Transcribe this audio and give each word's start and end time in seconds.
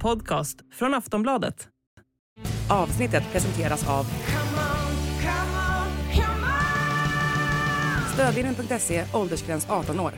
podcast 0.00 0.56
från 0.72 0.94
Aftonbladet. 0.94 1.68
Avsnittet 2.70 3.32
presenteras 3.32 3.88
av 3.88 4.04
Stödvinnen.se, 8.14 9.04
åldersgräns 9.14 9.66
18 9.70 10.00
år. 10.00 10.12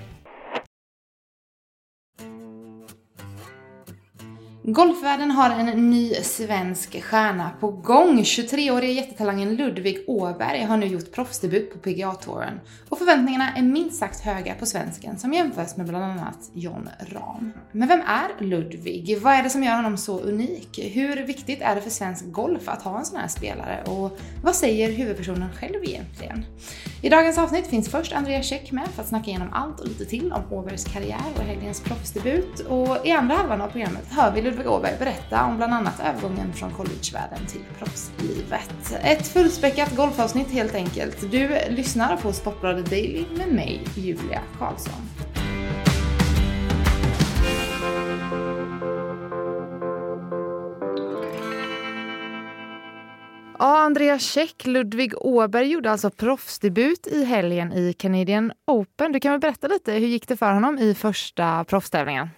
Golfvärlden 4.65 5.31
har 5.31 5.51
en 5.51 5.91
ny 5.91 6.15
svensk 6.15 7.03
stjärna 7.03 7.51
på 7.61 7.71
gång. 7.71 8.23
23-åriga 8.23 8.93
jättetalangen 8.93 9.57
Ludvig 9.57 10.05
Åberg 10.07 10.63
har 10.63 10.77
nu 10.77 10.87
gjort 10.87 11.13
proffsdebut 11.13 11.73
på 11.73 11.79
PGA-touren. 11.79 12.61
Och 12.89 12.99
förväntningarna 12.99 13.53
är 13.57 13.63
minst 13.63 13.99
sagt 13.99 14.21
höga 14.21 14.55
på 14.55 14.67
svensken 14.67 15.19
som 15.19 15.33
jämförs 15.33 15.77
med 15.77 15.87
bland 15.87 16.05
annat 16.05 16.51
John 16.53 16.89
Rahm. 17.01 17.53
Men 17.73 17.89
vem 17.89 18.01
är 18.01 18.45
Ludvig? 18.45 19.19
Vad 19.21 19.33
är 19.33 19.43
det 19.43 19.51
som 19.51 19.63
gör 19.63 19.77
honom 19.77 19.97
så 19.97 20.21
unik? 20.21 20.79
Hur 20.93 21.27
viktigt 21.27 21.63
är 21.63 21.75
det 21.75 21.81
för 21.81 21.91
svensk 21.91 22.25
golf 22.33 22.69
att 22.69 22.83
ha 22.83 22.99
en 22.99 23.05
sån 23.05 23.21
här 23.21 23.29
spelare? 23.29 23.83
Och 23.87 24.19
vad 24.45 24.57
säger 24.57 24.93
huvudpersonen 24.93 25.53
själv 25.53 25.85
egentligen? 25.85 26.45
I 27.03 27.09
dagens 27.09 27.39
avsnitt 27.39 27.67
finns 27.67 27.89
först 27.89 28.13
Andrea 28.13 28.43
Käck 28.43 28.73
med 28.73 28.89
för 28.89 29.03
att 29.03 29.09
snacka 29.09 29.31
igenom 29.31 29.49
allt 29.53 29.81
och 29.81 29.89
lite 29.89 30.05
till 30.05 30.33
om 30.33 30.53
Åbergs 30.53 30.85
karriär 30.85 31.33
och 31.37 31.43
helgens 31.43 31.81
proffsdebut. 31.81 32.61
Och 32.61 33.07
i 33.07 33.11
andra 33.11 33.37
halvan 33.37 33.61
av 33.61 33.69
programmet 33.69 34.07
hör 34.11 34.33
vi 34.33 34.52
Ludvig 34.53 34.71
Åberg 34.71 34.99
berätta 34.99 35.45
om 35.45 35.57
bland 35.57 35.75
annat 35.75 36.01
övergången 36.01 36.53
från 36.53 36.71
collegevärlden 36.71 37.47
till 37.47 37.61
proffslivet. 37.79 38.93
Ett 39.03 39.29
fullspäckat 39.29 39.97
golfavsnitt 39.97 40.51
helt 40.51 40.75
enkelt. 40.75 41.31
Du 41.31 41.59
lyssnar 41.71 42.17
på 42.17 42.33
Sportbladet 42.33 42.91
Daily 42.91 43.25
med 43.37 43.49
mig, 43.49 43.85
Julia 43.97 44.41
Karlsson. 44.59 44.93
Ja, 53.59 53.79
Andrea 53.79 54.19
Käck, 54.19 54.67
Ludvig 54.67 55.15
Åberg 55.17 55.67
gjorde 55.67 55.91
alltså 55.91 56.11
proffsdebut 56.11 57.07
i 57.07 57.25
helgen 57.25 57.73
i 57.73 57.93
Canadian 57.93 58.53
Open. 58.67 59.13
Du 59.13 59.21
kan 59.21 59.33
väl 59.33 59.41
berätta 59.41 59.69
lite, 59.69 59.93
hur 59.93 60.07
gick 60.07 60.29
det 60.29 60.37
för 60.37 60.53
honom 60.53 60.79
i 60.79 60.95
första 60.95 61.65
proffstävlingen? 61.65 62.29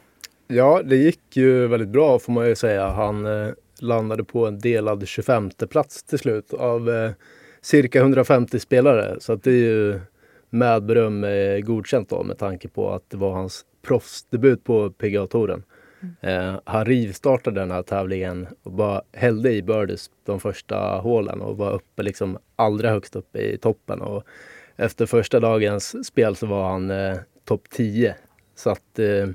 Ja, 0.47 0.83
det 0.85 0.97
gick 0.97 1.37
ju 1.37 1.67
väldigt 1.67 1.89
bra 1.89 2.19
får 2.19 2.33
man 2.33 2.49
ju 2.49 2.55
säga. 2.55 2.89
Han 2.89 3.27
eh, 3.27 3.49
landade 3.81 4.25
på 4.25 4.47
en 4.47 4.59
delad 4.59 5.09
25 5.09 5.51
plats 5.51 6.03
till 6.03 6.19
slut 6.19 6.53
av 6.53 6.91
eh, 6.91 7.11
cirka 7.61 8.01
150 8.01 8.61
spelare. 8.61 9.17
Så 9.21 9.33
att 9.33 9.43
det 9.43 9.51
är 9.51 9.55
ju 9.55 10.01
med 10.51 10.83
beröm 10.85 11.25
eh, 11.25 11.59
godkänt 11.59 12.09
då 12.09 12.23
med 12.23 12.39
tanke 12.39 12.69
på 12.69 12.91
att 12.91 13.11
det 13.11 13.17
var 13.17 13.33
hans 13.33 13.65
proffsdebut 13.83 14.65
på 14.65 14.91
PGA-touren. 14.91 15.63
Mm. 16.03 16.55
Eh, 16.55 16.61
han 16.65 16.85
rivstartade 16.85 17.61
den 17.61 17.71
här 17.71 17.83
tävlingen 17.83 18.47
och 18.63 18.73
bara 18.73 19.03
hällde 19.13 19.53
i 19.53 19.63
birdies 19.63 20.11
de 20.25 20.41
första 20.41 20.77
hålen 20.79 21.41
och 21.41 21.57
var 21.57 21.73
uppe 21.73 22.03
liksom 22.03 22.39
allra 22.57 22.91
högst 22.91 23.17
upp 23.17 23.37
i 23.37 23.59
toppen. 23.59 24.01
Och 24.01 24.25
efter 24.77 25.07
första 25.07 25.41
dagens 25.41 26.07
spel 26.07 26.37
så 26.37 26.47
var 26.47 26.71
han 26.71 26.91
eh, 26.91 27.17
topp 27.45 27.63
10. 27.71 28.15
Så 28.55 28.71
att 28.71 28.99
eh, 28.99 29.29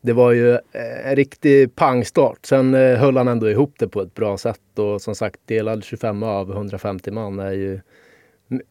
det 0.00 0.12
var 0.12 0.32
ju 0.32 0.52
eh, 0.52 1.08
en 1.10 1.16
riktig 1.16 1.74
pangstart. 1.74 2.46
Sen 2.46 2.74
eh, 2.74 2.98
höll 2.98 3.16
han 3.16 3.28
ändå 3.28 3.50
ihop 3.50 3.74
det 3.78 3.88
på 3.88 4.02
ett 4.02 4.14
bra 4.14 4.38
sätt 4.38 4.78
och 4.78 5.02
som 5.02 5.14
sagt 5.14 5.40
delad 5.46 5.84
25 5.84 6.22
av 6.22 6.50
150 6.50 7.10
man 7.10 7.38
är 7.38 7.52
ju 7.52 7.80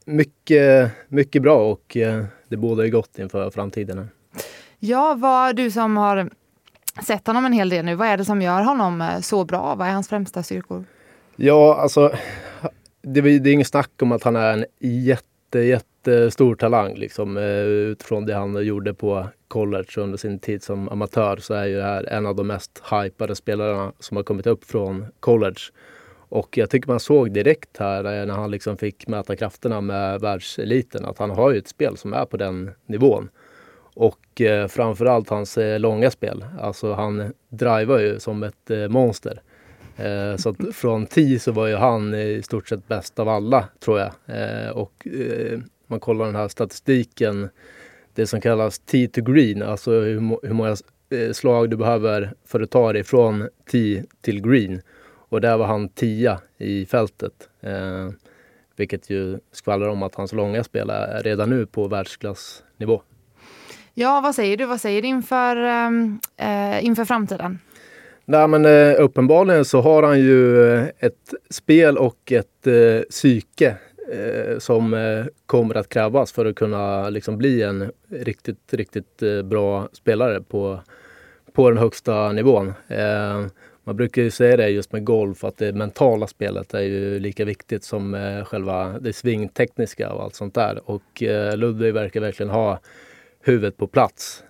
mycket, 0.06 0.92
mycket 1.08 1.42
bra 1.42 1.72
och 1.72 1.98
eh, 1.98 2.24
det 2.48 2.58
bådar 2.58 2.84
ju 2.84 2.92
gott 2.92 3.20
inför 3.20 3.50
framtiden. 3.50 4.10
Ja, 4.80 5.16
vad 5.18 5.56
du 5.56 5.72
som 5.72 5.98
har 5.98 6.30
sett 7.04 7.28
honom 7.28 7.46
en 7.46 7.54
hel 7.54 7.70
del 7.70 7.86
nu, 7.86 7.96
vad 7.96 8.08
är 8.08 8.18
det 8.18 8.26
som 8.26 8.42
gör 8.42 8.62
honom 8.62 9.10
så 9.22 9.46
bra? 9.46 9.76
Vad 9.76 9.88
är 9.88 9.92
hans 9.92 10.10
främsta 10.10 10.44
styrkor? 10.44 10.86
Ja, 11.36 11.76
alltså 11.76 12.12
det, 13.02 13.22
det 13.22 13.50
är 13.50 13.54
inget 13.54 13.68
snack 13.68 13.92
om 14.02 14.12
att 14.12 14.24
han 14.24 14.36
är 14.36 14.54
en 14.54 14.66
jätte, 14.80 15.24
jättestor 15.56 16.56
talang 16.56 16.96
liksom, 16.96 17.38
eh, 17.38 17.62
utifrån 17.64 18.26
det 18.26 18.34
han 18.34 18.66
gjorde 18.66 18.94
på 18.94 19.28
college 19.48 19.88
under 19.98 20.18
sin 20.18 20.40
tid 20.40 20.64
som 20.64 20.90
amatör 20.90 21.38
så 21.38 21.54
är 21.54 21.66
ju 21.66 21.76
det 21.76 21.84
här 21.84 22.04
en 22.04 22.26
av 22.26 22.36
de 22.36 22.48
mest 22.48 22.84
hypade 22.92 23.36
spelarna 23.36 23.92
som 24.00 24.18
har 24.18 24.24
kommit 24.24 24.48
upp 24.48 24.64
från 24.64 25.06
college. 25.20 25.60
Och 26.30 26.58
jag 26.58 26.70
tycker 26.70 26.88
man 26.88 27.00
såg 27.00 27.32
direkt 27.32 27.78
här 27.78 28.04
eh, 28.04 28.26
när 28.26 28.34
han 28.34 28.52
liksom 28.52 28.78
fick 28.78 29.08
mäta 29.08 29.36
krafterna 29.36 29.82
med 29.82 30.22
världseliten 30.22 31.06
att 31.06 31.18
han 31.18 31.30
har 31.30 31.52
ju 31.52 31.58
ett 31.58 31.68
spel 31.68 31.98
som 31.98 32.14
är 32.14 32.26
på 32.26 32.38
den 32.38 32.72
nivån. 32.86 33.30
Och 34.00 34.42
eh, 34.42 34.68
framförallt 34.68 35.30
hans 35.30 35.58
eh, 35.58 35.80
långa 35.80 36.12
spel. 36.12 36.46
Alltså 36.60 36.94
han 36.94 37.34
driver 37.50 38.00
ju 38.00 38.20
som 38.20 38.44
ett 38.44 38.70
eh, 38.70 38.88
monster. 38.88 39.42
Eh, 39.98 40.36
så 40.38 40.50
att 40.50 40.76
från 40.76 41.06
10 41.06 41.40
så 41.40 41.52
var 41.52 41.68
ju 41.68 41.76
han 41.76 42.16
i 42.16 42.42
stort 42.44 42.70
sett 42.70 42.88
bäst 42.88 43.20
av 43.20 43.30
alla 43.30 43.68
tror 43.80 44.00
jag. 44.00 44.12
Eh, 44.26 44.70
och 44.70 45.08
eh, 45.08 45.60
man 45.88 46.00
kollar 46.00 46.26
den 46.26 46.36
här 46.36 46.48
statistiken 46.48 47.50
det 48.14 48.28
som 48.28 48.42
kallas 48.42 48.80
tee 48.80 49.08
to 49.08 49.22
green, 49.22 49.64
alltså 49.64 49.92
hur, 49.92 50.48
hur 50.48 50.54
många 50.54 50.76
eh, 51.10 51.32
slag 51.32 51.70
du 51.70 51.78
behöver 51.78 52.34
för 52.46 52.62
att 52.62 52.72
ta 52.72 52.94
dig 52.94 53.04
från 53.04 53.50
tee 53.72 54.04
till 54.22 54.42
green. 54.42 54.82
Och 55.30 55.42
där 55.42 55.58
var 55.58 55.66
han 55.66 55.90
tia 55.90 56.42
i 56.58 56.86
fältet. 56.86 57.50
Eh, 57.62 58.10
vilket 58.76 59.10
ju 59.10 59.40
skvallrar 59.52 59.88
om 59.90 60.04
att 60.04 60.16
hans 60.16 60.34
långa 60.34 60.64
spel 60.64 60.90
är 60.90 61.24
redan 61.24 61.50
nu 61.50 61.66
på 61.66 61.88
världsklassnivå. 61.88 63.02
Ja, 63.94 64.22
vad 64.22 64.36
säger 64.36 64.58
du? 64.58 64.66
Vad 64.66 64.82
säger 64.82 65.02
du 65.02 65.08
inför, 65.08 65.56
ehm, 65.56 66.20
eh, 66.38 66.86
inför 66.86 67.06
framtiden? 67.06 67.60
Nej, 68.30 68.48
men 68.48 68.66
eh, 68.66 68.96
uppenbarligen 69.04 69.66
så 69.66 69.82
har 69.82 70.04
han 70.04 70.20
ju 70.20 70.72
eh, 70.74 70.86
ett 71.00 71.34
spel 71.50 71.98
och 71.98 72.32
ett 72.32 72.68
eh, 72.68 73.02
psyke 73.10 73.78
eh, 74.12 74.58
som 74.60 74.94
eh, 74.94 75.26
kommer 75.46 75.76
att 75.76 75.90
krävas 75.90 76.32
för 76.32 76.46
att 76.46 76.56
kunna 76.56 77.10
liksom, 77.10 77.38
bli 77.38 77.62
en 77.62 77.92
riktigt, 78.10 78.74
riktigt 78.74 79.24
eh, 79.24 79.42
bra 79.42 79.90
spelare 79.94 80.42
på, 80.42 80.80
på 81.54 81.70
den 81.70 81.78
högsta 81.78 82.32
nivån. 82.32 82.74
Man 83.84 83.96
brukar 83.96 84.22
ju 84.22 84.32
säga 84.32 84.58
det 84.58 84.70
just 84.70 84.92
med 84.92 85.06
golf 85.06 85.44
att 85.44 85.58
det 85.58 85.74
mentala 85.74 86.28
spelet 86.28 86.74
är 86.74 86.82
ju 86.82 87.20
lika 87.20 87.46
viktigt 87.46 87.84
som 87.84 88.18
själva 88.46 89.00
det 89.00 89.14
svingtekniska 89.14 90.12
och 90.12 90.24
allt 90.24 90.36
sånt 90.36 90.56
där. 90.56 90.82
Och 90.90 91.24
Ludvig 91.56 91.94
verkar 91.94 92.22
verkligen 92.22 92.50
ha 92.50 92.80
huvudet 93.44 93.78
på 93.78 93.88
plats 93.88 94.44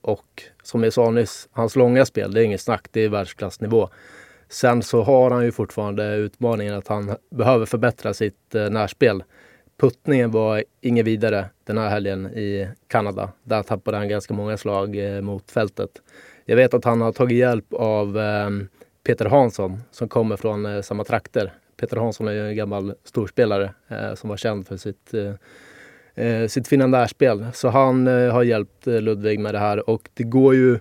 och 0.00 0.42
som 0.62 0.84
jag 0.84 0.92
sa 0.92 1.10
nyss, 1.10 1.48
hans 1.52 1.76
långa 1.76 2.06
spel, 2.06 2.32
det 2.32 2.40
är 2.40 2.44
inget 2.44 2.60
snack, 2.60 2.86
det 2.90 3.00
är 3.00 3.08
världsklassnivå. 3.08 3.88
Sen 4.48 4.82
så 4.82 5.02
har 5.02 5.30
han 5.30 5.44
ju 5.44 5.52
fortfarande 5.52 6.14
utmaningen 6.14 6.74
att 6.74 6.88
han 6.88 7.16
behöver 7.30 7.66
förbättra 7.66 8.14
sitt 8.14 8.54
eh, 8.54 8.70
närspel. 8.70 9.22
Puttningen 9.80 10.30
var 10.30 10.64
inget 10.80 11.06
vidare 11.06 11.50
den 11.64 11.78
här 11.78 11.88
helgen 11.88 12.26
i 12.26 12.68
Kanada. 12.86 13.32
Där 13.42 13.62
tappade 13.62 13.96
han 13.96 14.08
ganska 14.08 14.34
många 14.34 14.56
slag 14.56 14.96
eh, 14.96 15.20
mot 15.20 15.50
fältet. 15.50 15.90
Jag 16.44 16.56
vet 16.56 16.74
att 16.74 16.84
han 16.84 17.00
har 17.00 17.12
tagit 17.12 17.38
hjälp 17.38 17.72
av 17.72 18.18
ehm, 18.18 18.68
Peter 19.06 19.24
Hansson 19.24 19.80
som 19.90 20.08
kommer 20.08 20.36
från 20.36 20.66
eh, 20.66 20.82
samma 20.82 21.04
trakter. 21.04 21.52
Peter 21.76 21.96
Hansson 21.96 22.28
är 22.28 22.32
ju 22.32 22.48
en 22.48 22.56
gammal 22.56 22.94
storspelare 23.04 23.72
som 24.14 24.30
var 24.30 24.36
känd 24.36 24.66
för 24.66 24.76
sitt, 24.76 25.14
eh, 26.14 26.46
sitt 26.46 26.68
fina 26.68 26.86
närspel. 26.86 27.46
Så 27.54 27.68
han 27.68 28.06
eh, 28.06 28.32
har 28.32 28.42
hjälpt 28.42 28.86
eh, 28.86 29.00
Ludvig 29.00 29.40
med 29.40 29.54
det 29.54 29.58
här 29.58 29.90
och 29.90 30.08
det 30.14 30.24
går 30.24 30.54
ju 30.54 30.78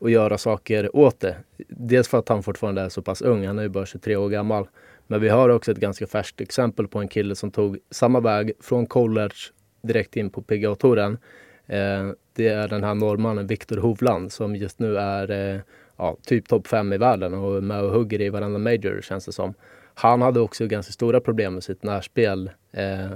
att 0.00 0.10
göra 0.10 0.38
saker 0.38 0.96
åt 0.96 1.20
det. 1.20 1.36
Dels 1.68 2.08
för 2.08 2.18
att 2.18 2.28
han 2.28 2.42
fortfarande 2.42 2.82
är 2.82 2.88
så 2.88 3.02
pass 3.02 3.22
ung, 3.22 3.46
han 3.46 3.58
är 3.58 3.62
ju 3.62 3.68
bara 3.68 3.86
23 3.86 4.16
år 4.16 4.28
gammal. 4.28 4.68
Men 5.06 5.20
vi 5.20 5.28
har 5.28 5.48
också 5.48 5.72
ett 5.72 5.78
ganska 5.78 6.06
färskt 6.06 6.40
exempel 6.40 6.88
på 6.88 6.98
en 6.98 7.08
kille 7.08 7.34
som 7.34 7.50
tog 7.50 7.78
samma 7.90 8.20
väg 8.20 8.52
från 8.60 8.86
college 8.86 9.34
direkt 9.82 10.16
in 10.16 10.30
på 10.30 10.42
PGA-touren. 10.42 11.18
Eh, 11.66 12.10
det 12.32 12.48
är 12.48 12.68
den 12.68 12.84
här 12.84 12.94
norrmannen 12.94 13.46
Viktor 13.46 13.76
Hovland 13.76 14.32
som 14.32 14.56
just 14.56 14.78
nu 14.78 14.96
är 14.96 15.30
eh, 15.30 15.60
ja, 15.96 16.16
typ 16.26 16.48
topp 16.48 16.66
fem 16.66 16.92
i 16.92 16.98
världen 16.98 17.34
och 17.34 17.56
är 17.56 17.60
med 17.60 17.82
och 17.82 17.90
hugger 17.90 18.20
i 18.20 18.28
varenda 18.28 18.58
major 18.58 19.00
känns 19.02 19.24
det 19.24 19.32
som. 19.32 19.54
Han 19.94 20.22
hade 20.22 20.40
också 20.40 20.66
ganska 20.66 20.92
stora 20.92 21.20
problem 21.20 21.54
med 21.54 21.64
sitt 21.64 21.82
närspel 21.82 22.50
eh, 22.72 23.10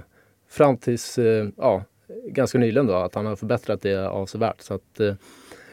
fram 0.54 0.76
tills 0.76 1.18
eh, 1.18 1.48
ja, 1.56 1.84
ganska 2.26 2.58
nyligen 2.58 2.86
då, 2.86 2.94
att 2.94 3.14
han 3.14 3.26
har 3.26 3.36
förbättrat 3.36 3.82
det 3.82 4.08
avsevärt. 4.08 4.60
Så 4.60 4.74
att, 4.74 5.00
eh, 5.00 5.14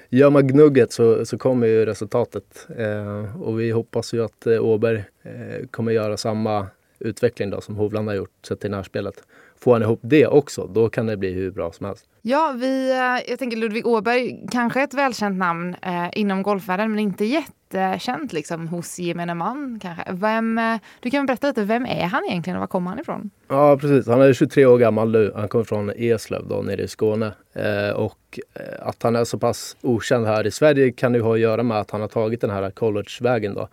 gör 0.09 0.29
man 0.29 0.47
gnugget 0.47 0.91
så, 0.91 1.25
så 1.25 1.37
kommer 1.37 1.67
ju 1.67 1.85
resultatet. 1.85 2.67
Eh, 2.77 3.41
och 3.41 3.59
vi 3.59 3.71
hoppas 3.71 4.13
ju 4.13 4.23
att 4.23 4.47
eh, 4.47 4.65
Åberg 4.65 5.03
eh, 5.23 5.67
kommer 5.71 5.91
göra 5.91 6.17
samma 6.17 6.67
utveckling 6.99 7.49
då 7.49 7.61
som 7.61 7.75
Hovland 7.75 8.07
har 8.07 8.15
gjort 8.15 8.45
sett 8.47 8.59
till 8.59 8.71
närspelet 8.71 9.23
får 9.63 9.73
han 9.73 9.81
ihop 9.81 9.99
det 10.03 10.27
också, 10.27 10.67
då 10.67 10.89
kan 10.89 11.05
det 11.05 11.17
bli 11.17 11.31
hur 11.31 11.51
bra 11.51 11.71
som 11.71 11.85
helst. 11.85 12.05
Ja, 12.21 12.55
vi, 12.57 12.91
eh, 12.91 13.29
jag 13.31 13.39
tänker 13.39 13.57
Ludvig 13.57 13.87
Åberg, 13.87 14.47
kanske 14.51 14.81
ett 14.81 14.93
välkänt 14.93 15.37
namn 15.37 15.75
eh, 15.81 16.09
inom 16.13 16.43
golfvärlden, 16.43 16.91
men 16.91 16.99
inte 16.99 17.25
jättekänt 17.25 18.33
liksom, 18.33 18.67
hos 18.67 18.99
gemene 18.99 19.33
man. 19.35 19.79
Kanske. 19.81 20.03
Vem, 20.09 20.57
eh, 20.57 20.79
du 20.99 21.09
kan 21.09 21.25
berätta 21.25 21.47
lite, 21.47 21.63
vem 21.63 21.85
är 21.85 22.03
han 22.03 22.25
egentligen 22.29 22.57
och 22.57 22.59
var 22.59 22.67
kommer 22.67 22.89
han 22.89 22.99
ifrån? 22.99 23.29
Ja, 23.47 23.77
precis. 23.77 24.07
Han 24.07 24.21
är 24.21 24.33
23 24.33 24.65
år 24.65 24.77
gammal 24.77 25.11
nu. 25.11 25.31
Han 25.35 25.47
kommer 25.47 25.65
från 25.65 25.91
Eslöv 25.95 26.47
då, 26.47 26.61
nere 26.61 26.81
i 26.81 26.87
Skåne. 26.87 27.33
Eh, 27.53 27.95
och 27.95 28.39
eh, 28.53 28.87
att 28.87 29.03
han 29.03 29.15
är 29.15 29.23
så 29.23 29.39
pass 29.39 29.77
okänd 29.81 30.25
här 30.25 30.47
i 30.47 30.51
Sverige 30.51 30.91
kan 30.91 31.13
ju 31.13 31.21
ha 31.21 31.33
att 31.33 31.39
göra 31.39 31.63
med 31.63 31.79
att 31.79 31.91
han 31.91 32.01
har 32.01 32.07
tagit 32.07 32.41
den 32.41 32.49
här 32.49 32.71
collegevägen 32.71 33.53
då. 33.53 33.67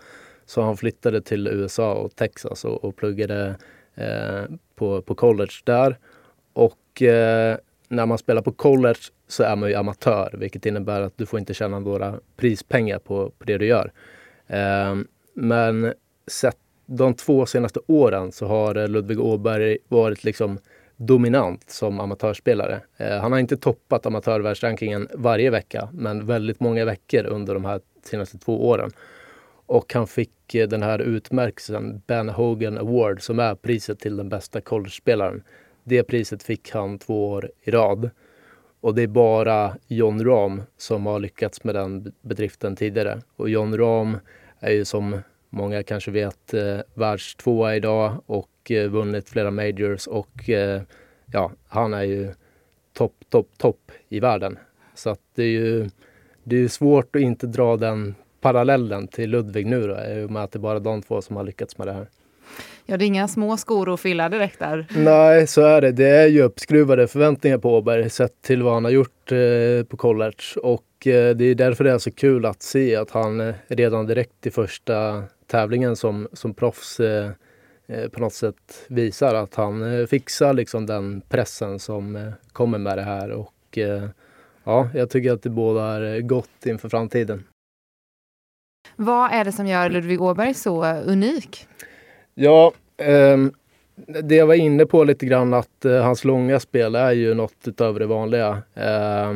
Så 0.47 0.63
han 0.63 0.77
flyttade 0.77 1.21
till 1.23 1.49
USA 1.49 1.95
och 1.95 2.17
Texas 2.17 2.65
och, 2.65 2.85
och 2.85 2.97
pluggade 2.97 3.55
Eh, 3.99 4.45
på, 4.75 5.03
på 5.03 5.15
college 5.15 5.53
där. 5.65 5.99
Och 6.53 7.03
eh, 7.03 7.57
när 7.89 8.07
man 8.07 8.19
spelar 8.19 8.43
på 8.43 8.53
college 8.53 9.01
så 9.29 9.43
är 9.43 9.57
man 9.57 9.69
ju 9.69 9.75
amatör, 9.75 10.35
vilket 10.39 10.67
innebär 10.67 11.01
att 11.01 11.13
du 11.17 11.27
får 11.27 11.39
inte 11.39 11.55
tjäna 11.55 11.79
några 11.79 12.21
prispengar 12.37 12.99
på, 12.99 13.31
på 13.31 13.45
det 13.45 13.59
du 13.59 13.67
gör. 13.67 13.93
Eh, 14.47 14.97
men 15.35 15.95
sett 16.27 16.57
de 16.87 17.15
två 17.15 17.47
senaste 17.47 17.81
åren 17.87 18.33
så 18.33 18.47
har 18.47 18.75
eh, 18.75 18.89
Ludvig 18.89 19.21
Åberg 19.21 19.79
varit 19.89 20.25
liksom 20.25 20.59
dominant 20.97 21.71
som 21.71 22.01
amatörspelare. 22.01 22.81
Eh, 22.97 23.19
han 23.19 23.33
har 23.33 23.39
inte 23.39 23.57
toppat 23.57 24.07
amatörvärldsrankingen 24.07 25.09
varje 25.15 25.51
vecka, 25.51 25.89
men 25.93 26.27
väldigt 26.27 26.61
många 26.61 26.85
veckor 26.85 27.27
under 27.27 27.55
de 27.55 27.65
här 27.65 27.81
senaste 28.03 28.39
två 28.39 28.69
åren. 28.69 28.91
Och 29.69 29.95
han 29.95 30.07
fick 30.07 30.55
eh, 30.55 30.69
den 30.69 30.83
här 30.83 30.99
utmärkelsen 30.99 32.03
Ben 32.07 32.29
Hogan 32.29 32.79
Award 32.79 33.23
som 33.23 33.39
är 33.39 33.55
priset 33.55 34.01
till 34.01 34.17
den 34.17 34.29
bästa 34.29 34.61
college-spelaren. 34.61 35.43
Det 35.85 36.03
priset 36.03 36.43
fick 36.43 36.71
han 36.71 36.99
två 36.99 37.29
år 37.31 37.51
i 37.63 37.71
rad. 37.71 38.11
Och 38.81 38.95
det 38.95 39.03
är 39.03 39.07
bara 39.07 39.77
John 39.87 40.25
Rahm 40.25 40.63
som 40.77 41.07
har 41.07 41.19
lyckats 41.19 41.65
med 41.65 41.75
den 41.75 42.13
bedriften 42.23 42.77
tidigare. 42.77 43.23
Och 43.37 43.51
John 43.51 43.77
Rahm 43.77 44.19
är 44.61 44.71
ju 44.71 44.85
som 44.85 45.21
många 45.51 45.83
kanske 45.83 46.11
vet 46.11 46.55
eh, 46.55 46.79
världstvåa 46.95 47.77
idag 47.77 48.23
och 48.27 48.71
eh, 48.71 48.89
vunnit 48.89 49.29
flera 49.29 49.51
majors 49.51 50.07
och 50.07 50.51
eh, 50.51 50.83
ja, 51.33 51.53
han 51.69 51.95
är 51.95 52.03
ju 52.03 52.35
topp, 52.93 53.15
topp, 53.29 53.49
topp 53.57 53.93
i 54.09 54.21
världen. 54.21 54.59
Så 54.95 55.11
att 55.11 55.21
det 55.35 55.43
är 55.43 55.51
ju 55.51 55.91
det 56.45 56.57
är 56.57 56.69
svårt 56.69 57.17
att 57.17 57.23
inte 57.23 57.47
dra 57.47 57.77
den 57.77 58.15
parallellen 58.41 59.09
till 59.09 59.31
Ludvig 59.31 59.67
nu 59.67 59.87
då, 59.87 59.97
i 60.05 60.25
och 60.25 60.31
med 60.31 60.43
att 60.43 60.53
det 60.53 60.57
är 60.57 60.61
bara 60.61 60.79
de 60.79 61.03
två 61.03 61.23
som 61.23 61.37
har 61.37 61.45
lyckats 61.45 61.79
med 61.79 61.87
det 61.87 61.93
här. 61.93 62.07
Ja, 62.87 62.97
det 62.97 63.05
är 63.05 63.07
inga 63.07 63.29
små 63.29 63.57
skor 63.57 63.95
att 63.95 64.01
fylla 64.01 64.29
direkt 64.29 64.59
där. 64.59 64.87
Nej, 64.97 65.47
så 65.47 65.63
är 65.63 65.81
det. 65.81 65.93
Det 65.93 66.09
är 66.09 66.27
ju 66.27 66.43
uppskruvade 66.43 67.09
förväntningar 67.09 67.59
på 67.59 67.77
Åberg 67.77 68.11
sett 68.11 68.43
till 68.43 68.63
vad 68.63 68.75
han 68.75 68.85
har 68.85 68.91
gjort 68.91 69.33
eh, 69.33 69.85
på 69.89 69.97
college. 69.97 70.61
Och 70.63 71.07
eh, 71.07 71.37
det 71.37 71.45
är 71.45 71.55
därför 71.55 71.85
det 71.85 71.91
är 71.91 71.99
så 71.99 72.11
kul 72.11 72.47
att 72.47 72.63
se 72.63 72.97
att 72.97 73.11
han 73.11 73.41
eh, 73.41 73.55
redan 73.69 74.07
direkt 74.07 74.47
i 74.47 74.51
första 74.51 75.23
tävlingen 75.47 75.97
som, 75.97 76.29
som 76.33 76.55
proffs 76.55 77.01
eh, 77.01 77.31
eh, 77.87 78.09
på 78.09 78.21
något 78.21 78.35
sätt 78.35 78.85
visar 78.89 79.35
att 79.35 79.55
han 79.55 80.07
fixar 80.11 80.53
liksom 80.53 80.87
den 80.87 81.21
pressen 81.29 81.79
som 81.79 82.33
kommer 82.53 82.79
med 82.79 82.99
det 82.99 83.03
här. 83.03 83.31
Och 83.31 83.79
ja, 84.65 84.89
jag 84.95 85.11
tycker 85.11 85.33
att 85.33 85.43
det 85.43 85.51
bådar 85.51 86.21
gott 86.21 86.67
inför 86.67 86.89
framtiden. 86.89 87.45
Vad 88.97 89.33
är 89.33 89.45
det 89.45 89.53
som 89.53 89.67
gör 89.67 89.91
Ludvig 89.91 90.23
Åberg 90.23 90.55
så 90.55 90.85
unik? 90.85 91.67
Ja, 92.35 92.73
eh, 92.97 93.37
det 94.23 94.35
jag 94.35 94.47
var 94.47 94.55
inne 94.55 94.87
på 94.87 95.05
lite 95.05 95.27
grann 95.27 95.55
att 95.55 95.85
eh, 95.85 96.03
hans 96.03 96.25
långa 96.25 96.61
spel 96.61 96.95
är 96.95 97.13
ju 97.13 97.35
något 97.35 97.57
utöver 97.65 98.01
det 98.01 98.07
vanliga. 98.07 98.63
Eh, 98.75 99.33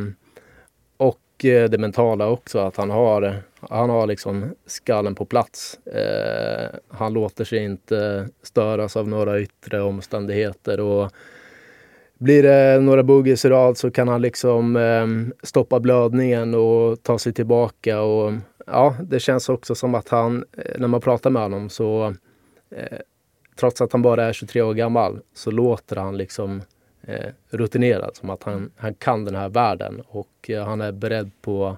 och 0.96 1.44
eh, 1.44 1.70
det 1.70 1.78
mentala 1.78 2.28
också, 2.28 2.58
att 2.58 2.76
han 2.76 2.90
har, 2.90 3.42
han 3.60 3.90
har 3.90 4.06
liksom 4.06 4.54
skallen 4.66 5.14
på 5.14 5.24
plats. 5.24 5.78
Eh, 5.86 6.78
han 6.88 7.12
låter 7.12 7.44
sig 7.44 7.64
inte 7.64 8.28
störas 8.42 8.96
av 8.96 9.08
några 9.08 9.40
yttre 9.40 9.80
omständigheter. 9.80 10.80
och 10.80 11.12
blir 12.22 12.42
det 12.42 12.80
några 12.80 13.02
boogies 13.02 13.44
i 13.44 13.48
rad 13.48 13.76
så 13.76 13.90
kan 13.90 14.08
han 14.08 14.22
liksom 14.22 14.76
eh, 14.76 15.36
stoppa 15.46 15.80
blödningen 15.80 16.54
och 16.54 17.02
ta 17.02 17.18
sig 17.18 17.32
tillbaka. 17.32 18.00
Och, 18.00 18.32
ja, 18.66 18.96
det 19.02 19.20
känns 19.20 19.48
också 19.48 19.74
som 19.74 19.94
att 19.94 20.08
han, 20.08 20.44
eh, 20.56 20.78
när 20.78 20.88
man 20.88 21.00
pratar 21.00 21.30
med 21.30 21.42
honom 21.42 21.70
så 21.70 22.14
eh, 22.70 22.98
trots 23.56 23.80
att 23.80 23.92
han 23.92 24.02
bara 24.02 24.24
är 24.24 24.32
23 24.32 24.62
år 24.62 24.74
gammal 24.74 25.20
så 25.34 25.50
låter 25.50 25.96
han 25.96 26.16
liksom 26.16 26.62
eh, 27.02 27.30
rutinerad. 27.50 28.16
Som 28.16 28.30
att 28.30 28.42
han, 28.42 28.70
han 28.76 28.94
kan 28.94 29.24
den 29.24 29.34
här 29.34 29.48
världen 29.48 30.02
och 30.08 30.50
eh, 30.50 30.64
han 30.64 30.80
är 30.80 30.92
beredd 30.92 31.30
på, 31.42 31.76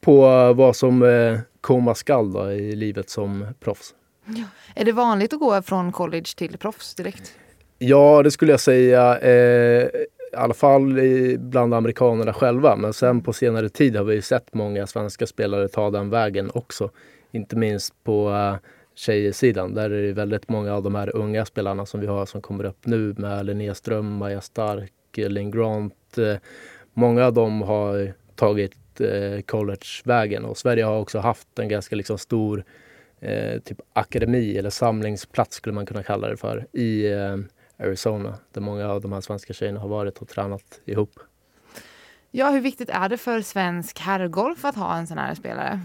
på 0.00 0.20
vad 0.52 0.76
som 0.76 1.02
eh, 1.02 1.38
komma 1.60 1.94
skall 1.94 2.32
då, 2.32 2.52
i 2.52 2.76
livet 2.76 3.10
som 3.10 3.46
proffs. 3.60 3.94
Ja. 4.24 4.44
Är 4.74 4.84
det 4.84 4.92
vanligt 4.92 5.32
att 5.32 5.40
gå 5.40 5.62
från 5.62 5.92
college 5.92 6.36
till 6.36 6.58
proffs 6.58 6.94
direkt? 6.94 7.34
Ja, 7.78 8.22
det 8.22 8.30
skulle 8.30 8.52
jag 8.52 8.60
säga. 8.60 9.18
Eh, 9.18 9.88
i 10.32 10.36
alla 10.36 10.54
fall 10.54 10.98
i, 10.98 11.38
bland 11.38 11.74
amerikanerna 11.74 12.32
själva. 12.32 12.76
Men 12.76 12.92
sen 12.92 13.22
på 13.22 13.32
senare 13.32 13.68
tid 13.68 13.96
har 13.96 14.04
vi 14.04 14.22
sett 14.22 14.54
många 14.54 14.86
svenska 14.86 15.26
spelare 15.26 15.68
ta 15.68 15.90
den 15.90 16.10
vägen 16.10 16.50
också. 16.54 16.90
Inte 17.32 17.56
minst 17.56 18.04
på 18.04 18.30
eh, 18.30 18.56
tjejsidan. 18.94 19.74
Där 19.74 19.90
är 19.90 20.02
det 20.02 20.12
väldigt 20.12 20.48
många 20.48 20.74
av 20.74 20.82
de 20.82 20.94
här 20.94 21.16
unga 21.16 21.44
spelarna 21.44 21.86
som 21.86 22.00
vi 22.00 22.06
har 22.06 22.26
som 22.26 22.40
kommer 22.40 22.64
upp 22.64 22.86
nu 22.86 23.14
med 23.18 23.46
Linnea 23.46 23.74
Ström, 23.74 24.12
Maja 24.16 24.40
Stark, 24.40 24.92
Linn 25.16 25.50
Grant. 25.50 26.18
Eh, 26.18 26.36
många 26.94 27.26
av 27.26 27.32
dem 27.32 27.62
har 27.62 28.12
tagit 28.34 29.00
eh, 29.00 29.40
collegevägen 29.40 30.44
och 30.44 30.58
Sverige 30.58 30.84
har 30.84 30.98
också 30.98 31.18
haft 31.18 31.58
en 31.58 31.68
ganska 31.68 31.96
liksom 31.96 32.18
stor 32.18 32.64
eh, 33.20 33.60
typ 33.60 33.80
akademi 33.92 34.58
eller 34.58 34.70
samlingsplats 34.70 35.56
skulle 35.56 35.74
man 35.74 35.86
kunna 35.86 36.02
kalla 36.02 36.28
det 36.28 36.36
för 36.36 36.66
i 36.72 37.12
eh, 37.12 37.36
Arizona 37.78 38.34
där 38.52 38.60
många 38.60 38.88
av 38.88 39.00
de 39.00 39.12
här 39.12 39.20
svenska 39.20 39.52
tjejerna 39.52 39.80
har 39.80 39.88
varit 39.88 40.18
och 40.18 40.28
tränat 40.28 40.80
ihop. 40.84 41.10
Ja, 42.30 42.50
hur 42.50 42.60
viktigt 42.60 42.88
är 42.88 43.08
det 43.08 43.16
för 43.16 43.40
svensk 43.40 43.98
herrgolf 43.98 44.64
att 44.64 44.76
ha 44.76 44.96
en 44.96 45.06
sån 45.06 45.18
här 45.18 45.34
spelare? 45.34 45.80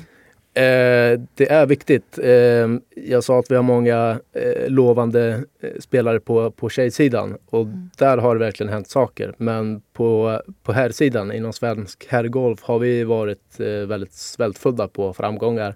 Eh, 0.53 1.19
det 1.35 1.51
är 1.51 1.65
viktigt. 1.65 2.19
Eh, 2.23 2.67
jag 2.95 3.23
sa 3.23 3.39
att 3.39 3.51
vi 3.51 3.55
har 3.55 3.63
många 3.63 4.19
eh, 4.33 4.69
lovande 4.69 5.43
eh, 5.61 5.79
spelare 5.79 6.19
på, 6.19 6.51
på 6.51 6.69
tjejsidan 6.69 7.38
och 7.45 7.61
mm. 7.61 7.89
där 7.97 8.17
har 8.17 8.35
det 8.35 8.39
verkligen 8.39 8.73
hänt 8.73 8.89
saker. 8.89 9.33
Men 9.38 9.81
på, 9.93 10.41
på 10.63 10.71
herrsidan, 10.71 11.31
inom 11.31 11.53
svensk 11.53 12.07
herrgolf, 12.09 12.63
har 12.63 12.79
vi 12.79 13.03
varit 13.03 13.59
eh, 13.59 13.67
väldigt 13.67 14.13
svältfödda 14.13 14.88
på 14.88 15.13
framgångar. 15.13 15.75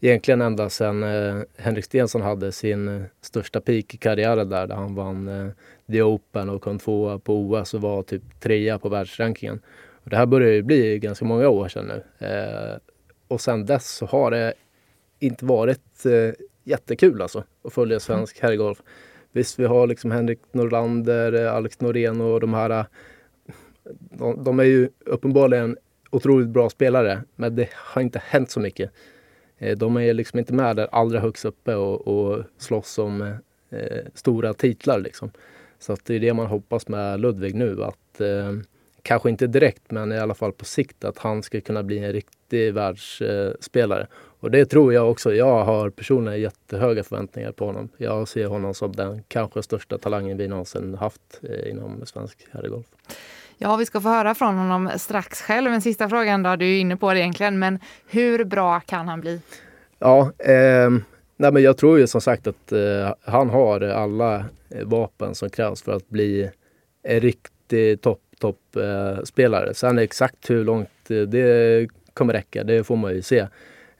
Egentligen 0.00 0.40
ända 0.40 0.70
sedan 0.70 1.02
eh, 1.02 1.42
Henrik 1.56 1.84
Stenson 1.84 2.22
hade 2.22 2.52
sin 2.52 2.88
eh, 2.88 3.02
största 3.20 3.60
peak 3.60 3.94
i 3.94 3.96
karriären 3.96 4.48
där, 4.48 4.66
där 4.66 4.74
han 4.74 4.94
vann 4.94 5.28
eh, 5.28 5.48
The 5.90 6.02
Open 6.02 6.48
och 6.48 6.62
kom 6.62 6.78
tvåa 6.78 7.18
på 7.18 7.40
OS 7.40 7.74
och 7.74 7.80
var 7.80 8.02
typ 8.02 8.40
trea 8.40 8.78
på 8.78 8.88
världsrankingen. 8.88 9.60
Och 10.04 10.10
det 10.10 10.16
här 10.16 10.26
börjar 10.26 10.52
ju 10.52 10.62
bli 10.62 10.98
ganska 10.98 11.24
många 11.24 11.48
år 11.48 11.68
sedan 11.68 11.86
nu 11.86 12.26
eh, 12.26 12.78
och 13.28 13.40
sen 13.40 13.66
dess 13.66 13.88
så 13.88 14.06
har 14.06 14.30
det 14.30 14.54
inte 15.18 15.44
varit 15.44 16.06
eh, 16.06 16.34
jättekul 16.64 17.22
alltså 17.22 17.44
att 17.64 17.72
följa 17.72 18.00
svensk 18.00 18.40
herrgolf. 18.40 18.82
Visst, 19.32 19.58
vi 19.58 19.64
har 19.64 19.86
liksom 19.86 20.10
Henrik 20.10 20.40
Norlander, 20.52 21.46
Alex 21.46 21.80
Norén 21.80 22.20
och 22.20 22.40
de 22.40 22.54
här. 22.54 22.86
De, 24.10 24.44
de, 24.44 24.60
är 24.60 24.64
ju 24.64 24.88
uppenbarligen 25.06 25.76
otroligt 26.10 26.48
bra 26.48 26.70
spelare, 26.70 27.22
men 27.36 27.56
det 27.56 27.68
har 27.72 28.02
inte 28.02 28.22
hänt 28.24 28.50
så 28.50 28.60
mycket. 28.60 28.90
Eh, 29.58 29.76
de 29.76 29.96
är 29.96 30.14
liksom 30.14 30.38
inte 30.38 30.54
med 30.54 30.76
där 30.76 30.88
allra 30.92 31.20
högst 31.20 31.44
uppe 31.44 31.74
och, 31.74 32.08
och 32.08 32.44
slåss 32.58 32.98
om 32.98 33.22
eh, 33.70 34.04
stora 34.14 34.54
titlar 34.54 34.98
liksom. 34.98 35.30
Så 35.78 35.92
att 35.92 36.04
det 36.04 36.14
är 36.14 36.20
det 36.20 36.34
man 36.34 36.46
hoppas 36.46 36.88
med 36.88 37.20
Ludvig 37.20 37.54
nu, 37.54 37.84
att 37.84 38.20
eh, 38.20 38.52
kanske 39.02 39.30
inte 39.30 39.46
direkt, 39.46 39.90
men 39.90 40.12
i 40.12 40.18
alla 40.18 40.34
fall 40.34 40.52
på 40.52 40.64
sikt 40.64 41.04
att 41.04 41.18
han 41.18 41.42
ska 41.42 41.60
kunna 41.60 41.82
bli 41.82 41.98
en 41.98 42.12
riktig 42.12 42.74
världsspelare. 42.74 44.06
Och 44.40 44.50
det 44.50 44.66
tror 44.66 44.92
jag 44.92 45.10
också. 45.10 45.34
Jag 45.34 45.64
har 45.64 45.90
personligen 45.90 46.40
jättehöga 46.40 47.04
förväntningar 47.04 47.52
på 47.52 47.66
honom. 47.66 47.88
Jag 47.96 48.28
ser 48.28 48.46
honom 48.46 48.74
som 48.74 48.92
den 48.92 49.22
kanske 49.28 49.62
största 49.62 49.98
talangen 49.98 50.36
vi 50.36 50.48
någonsin 50.48 50.94
haft 50.94 51.40
eh, 51.42 51.70
inom 51.70 52.06
svensk 52.06 52.46
herrgolf. 52.50 52.86
Ja, 53.58 53.76
vi 53.76 53.86
ska 53.86 54.00
få 54.00 54.08
höra 54.08 54.34
från 54.34 54.56
honom 54.56 54.90
strax 54.96 55.42
själv. 55.42 55.72
En 55.72 55.80
sista 55.80 56.08
frågan 56.08 56.42
då, 56.42 56.56
du 56.56 56.66
är 56.66 56.80
inne 56.80 56.96
på 56.96 57.12
det 57.12 57.20
egentligen, 57.20 57.58
men 57.58 57.78
hur 58.08 58.44
bra 58.44 58.80
kan 58.80 59.08
han 59.08 59.20
bli? 59.20 59.40
Ja, 59.98 60.32
eh, 60.38 60.90
nej 61.36 61.52
men 61.52 61.62
jag 61.62 61.76
tror 61.76 61.98
ju 61.98 62.06
som 62.06 62.20
sagt 62.20 62.46
att 62.46 62.72
eh, 62.72 63.14
han 63.24 63.50
har 63.50 63.80
alla 63.80 64.36
eh, 64.70 64.84
vapen 64.84 65.34
som 65.34 65.50
krävs 65.50 65.82
för 65.82 65.92
att 65.92 66.08
bli 66.08 66.50
en 67.02 67.20
riktig 67.20 68.00
topp 68.00 68.20
toppspelare. 68.40 69.66
Eh, 69.66 69.72
Sen 69.72 69.98
exakt 69.98 70.50
hur 70.50 70.64
långt 70.64 71.10
eh, 71.10 71.16
det 71.20 71.88
kommer 72.14 72.32
räcka, 72.32 72.64
det 72.64 72.84
får 72.84 72.96
man 72.96 73.14
ju 73.14 73.22
se. 73.22 73.46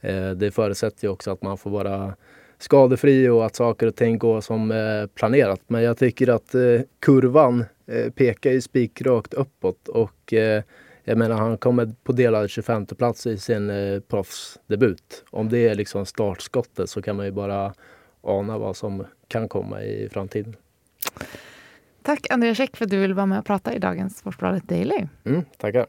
Eh, 0.01 0.29
det 0.29 0.51
förutsätter 0.51 1.03
ju 1.07 1.11
också 1.11 1.31
att 1.31 1.41
man 1.41 1.57
får 1.57 1.69
vara 1.69 2.13
skadefri 2.59 3.29
och 3.29 3.45
att 3.45 3.55
saker 3.55 3.87
och 3.87 3.95
ting 3.95 4.17
går 4.17 4.41
som 4.41 4.71
eh, 4.71 5.07
planerat. 5.15 5.61
Men 5.67 5.83
jag 5.83 5.97
tycker 5.97 6.27
att 6.27 6.55
eh, 6.55 6.61
kurvan 6.99 7.65
pekar 8.15 8.51
ju 8.51 8.61
spikrakt 8.61 9.33
uppåt 9.33 9.87
och 9.87 10.33
eh, 10.33 10.63
jag 11.03 11.17
menar 11.17 11.37
han 11.37 11.57
kommer 11.57 11.95
på 12.03 12.11
delad 12.11 12.49
25 12.49 12.85
plats 12.85 13.27
i 13.27 13.37
sin 13.37 13.69
eh, 13.69 13.99
proffsdebut. 13.99 15.23
Om 15.29 15.49
det 15.49 15.67
är 15.67 15.75
liksom 15.75 16.05
startskottet 16.05 16.89
så 16.89 17.01
kan 17.01 17.15
man 17.15 17.25
ju 17.25 17.31
bara 17.31 17.73
ana 18.21 18.57
vad 18.57 18.75
som 18.75 19.05
kan 19.27 19.49
komma 19.49 19.83
i 19.83 20.09
framtiden. 20.11 20.55
Tack 22.03 22.27
Andreas 22.29 22.57
Käck 22.57 22.77
för 22.77 22.85
att 22.85 22.91
du 22.91 22.97
vill 22.97 23.13
vara 23.13 23.25
med 23.25 23.39
och 23.39 23.45
prata 23.45 23.73
i 23.73 23.79
dagens 23.79 24.17
Sportbladet 24.17 24.63
Daily. 24.63 25.07
Mm, 25.25 25.45
tackar. 25.57 25.85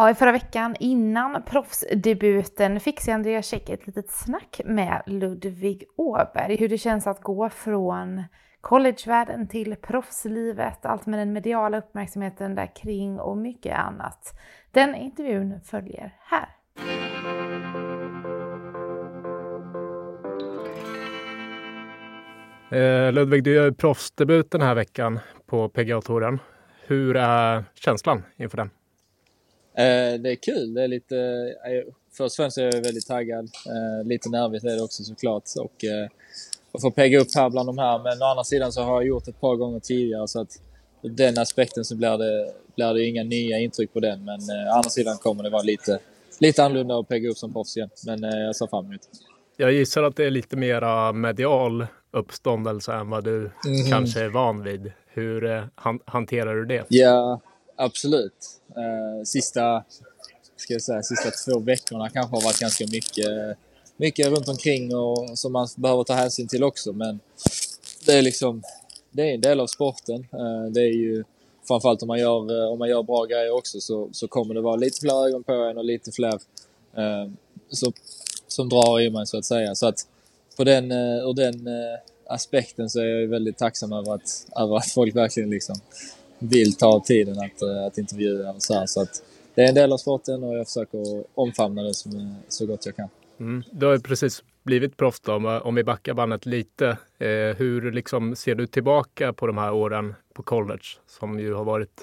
Ja, 0.00 0.10
i 0.10 0.14
förra 0.14 0.32
veckan 0.32 0.76
innan 0.80 1.42
proffsdebuten 1.42 2.80
fick 2.80 3.00
sig 3.00 3.14
Andreas 3.14 3.46
Käck 3.46 3.68
ett 3.68 3.86
litet 3.86 4.10
snack 4.10 4.60
med 4.64 5.02
Ludvig 5.06 5.84
Åberg. 5.96 6.56
Hur 6.56 6.68
det 6.68 6.78
känns 6.78 7.06
att 7.06 7.20
gå 7.20 7.48
från 7.48 8.24
collegevärlden 8.60 9.48
till 9.48 9.76
proffslivet, 9.76 10.86
allt 10.86 11.06
med 11.06 11.18
den 11.18 11.32
mediala 11.32 11.78
uppmärksamheten 11.78 12.54
där 12.54 12.76
kring 12.76 13.20
och 13.20 13.36
mycket 13.36 13.78
annat. 13.78 14.40
Den 14.70 14.94
intervjun 14.94 15.60
följer 15.64 16.14
här. 16.18 16.48
Eh, 22.70 23.12
Ludvig, 23.12 23.44
du 23.44 23.54
gör 23.54 23.70
proffsdebut 23.70 24.50
den 24.50 24.62
här 24.62 24.74
veckan 24.74 25.18
på 25.46 25.68
PGA-touren. 25.68 26.38
Hur 26.86 27.16
är 27.16 27.64
känslan 27.74 28.22
inför 28.36 28.56
den? 28.56 28.70
Eh, 29.74 30.20
det 30.20 30.30
är 30.30 30.34
kul. 30.34 30.74
Det 30.74 30.82
är 30.82 30.88
lite, 30.88 31.16
eh, 31.66 31.92
först 32.12 32.32
och 32.32 32.42
främst 32.42 32.58
är 32.58 32.62
jag 32.62 32.72
väldigt 32.72 33.06
taggad. 33.06 33.44
Eh, 33.44 34.08
lite 34.08 34.28
nervigt 34.28 34.64
är 34.64 34.76
det 34.76 34.82
också 34.82 35.04
såklart. 35.04 35.44
Och, 35.58 35.84
eh, 35.84 36.08
att 36.72 36.80
få 36.80 36.90
pegga 36.90 37.20
upp 37.20 37.28
här 37.34 37.50
bland 37.50 37.68
de 37.68 37.78
här. 37.78 37.98
Men 37.98 38.22
å 38.22 38.24
andra 38.24 38.44
sidan 38.44 38.72
så 38.72 38.82
har 38.82 38.94
jag 38.94 39.06
gjort 39.06 39.28
ett 39.28 39.40
par 39.40 39.56
gånger 39.56 39.80
tidigare 39.80 40.28
så 40.28 40.40
att 40.40 40.60
ur 41.02 41.10
den 41.10 41.38
aspekten 41.38 41.84
så 41.84 41.96
blir 41.96 42.18
det, 42.18 42.52
blir 42.76 42.94
det 42.94 43.04
inga 43.04 43.24
nya 43.24 43.58
intryck 43.58 43.92
på 43.92 44.00
den. 44.00 44.24
Men 44.24 44.40
å 44.68 44.72
andra 44.74 44.90
sidan 44.90 45.16
kommer 45.16 45.42
det 45.42 45.50
vara 45.50 45.62
lite, 45.62 45.98
lite 46.38 46.64
annorlunda 46.64 46.98
att 46.98 47.08
pegga 47.08 47.30
upp 47.30 47.38
som 47.38 47.52
proffs 47.52 47.76
igen. 47.76 47.90
Men 48.06 48.22
jag 48.22 48.56
ser 48.56 48.66
fram 48.66 48.84
emot. 48.84 49.00
Jag 49.56 49.72
gissar 49.72 50.02
att 50.02 50.16
det 50.16 50.24
är 50.24 50.30
lite 50.30 50.56
mera 50.56 51.12
medial 51.12 51.86
uppståndelse 52.10 52.92
än 52.92 53.10
vad 53.10 53.24
du 53.24 53.36
mm 53.36 53.50
kanske 53.90 54.20
är 54.20 54.28
van 54.28 54.62
vid. 54.62 54.92
Hur 55.12 55.68
han, 55.74 56.00
hanterar 56.04 56.54
du 56.54 56.64
det? 56.64 56.84
Ja, 56.88 57.40
absolut. 57.84 58.60
Eh, 58.68 59.24
sista, 59.24 59.84
ska 60.56 60.72
jag 60.72 60.82
säga, 60.82 61.02
sista 61.02 61.30
två 61.30 61.58
veckorna 61.58 62.10
kanske 62.10 62.36
har 62.36 62.42
varit 62.42 62.58
ganska 62.58 62.86
mycket 62.86 63.58
mycket 64.00 64.26
runt 64.26 64.48
omkring 64.48 64.96
och 64.96 65.38
som 65.38 65.52
man 65.52 65.68
behöver 65.76 66.04
ta 66.04 66.14
hänsyn 66.14 66.48
till 66.48 66.64
också. 66.64 66.92
Men 66.92 67.20
det 68.06 68.12
är 68.12 68.22
liksom, 68.22 68.62
det 69.10 69.30
är 69.30 69.34
en 69.34 69.40
del 69.40 69.60
av 69.60 69.66
sporten. 69.66 70.26
Eh, 70.32 70.70
det 70.70 70.80
är 70.80 70.92
ju 70.92 71.24
framförallt 71.68 72.02
om 72.02 72.08
man 72.08 72.18
gör, 72.18 72.64
eh, 72.64 72.72
om 72.72 72.78
man 72.78 72.88
gör 72.88 73.02
bra 73.02 73.24
grejer 73.24 73.50
också 73.50 73.80
så, 73.80 74.08
så 74.12 74.28
kommer 74.28 74.54
det 74.54 74.60
vara 74.60 74.76
lite 74.76 75.00
fler 75.00 75.26
ögon 75.26 75.42
på 75.42 75.52
en 75.52 75.78
och 75.78 75.84
lite 75.84 76.12
fler 76.12 76.34
eh, 76.96 77.30
så, 77.70 77.92
som 78.48 78.68
drar 78.68 79.00
i 79.00 79.10
mig 79.10 79.26
så 79.26 79.38
att 79.38 79.44
säga. 79.44 79.74
Så 79.74 79.86
att 79.86 80.06
på 80.56 80.64
den, 80.64 80.90
eh, 80.90 81.28
ur 81.28 81.34
den 81.34 81.66
eh, 81.66 81.98
aspekten 82.26 82.90
så 82.90 83.00
är 83.00 83.04
jag 83.04 83.28
väldigt 83.28 83.58
tacksam 83.58 83.92
över 83.92 84.14
att, 84.14 84.46
över 84.56 84.76
att 84.76 84.90
folk 84.90 85.16
verkligen 85.16 85.50
liksom 85.50 85.76
vill 86.40 86.74
ta 86.74 87.00
tiden 87.00 87.38
att, 87.38 87.62
att 87.86 87.98
intervjua 87.98 88.52
och 88.52 88.62
så 88.62 88.74
här. 88.74 88.86
Så 88.86 89.02
att 89.02 89.22
det 89.54 89.62
är 89.62 89.68
en 89.68 89.74
del 89.74 89.92
av 89.92 89.96
sporten 89.96 90.44
och 90.44 90.58
jag 90.58 90.66
försöker 90.66 91.24
omfamna 91.34 91.82
det 91.82 91.94
som, 91.94 92.34
så 92.48 92.66
gott 92.66 92.86
jag 92.86 92.96
kan. 92.96 93.08
Mm. 93.40 93.62
Du 93.72 93.86
har 93.86 93.92
ju 93.92 94.00
precis 94.00 94.42
blivit 94.62 94.96
proffs 94.96 95.20
då, 95.20 95.60
om 95.64 95.74
vi 95.74 95.84
backar 95.84 96.14
bandet 96.14 96.46
lite. 96.46 96.86
Eh, 97.18 97.56
hur 97.56 97.92
liksom 97.92 98.36
ser 98.36 98.54
du 98.54 98.66
tillbaka 98.66 99.32
på 99.32 99.46
de 99.46 99.58
här 99.58 99.72
åren 99.72 100.14
på 100.34 100.42
college 100.42 100.84
som 101.20 101.40
ju 101.40 101.54
har 101.54 101.64
varit 101.64 102.00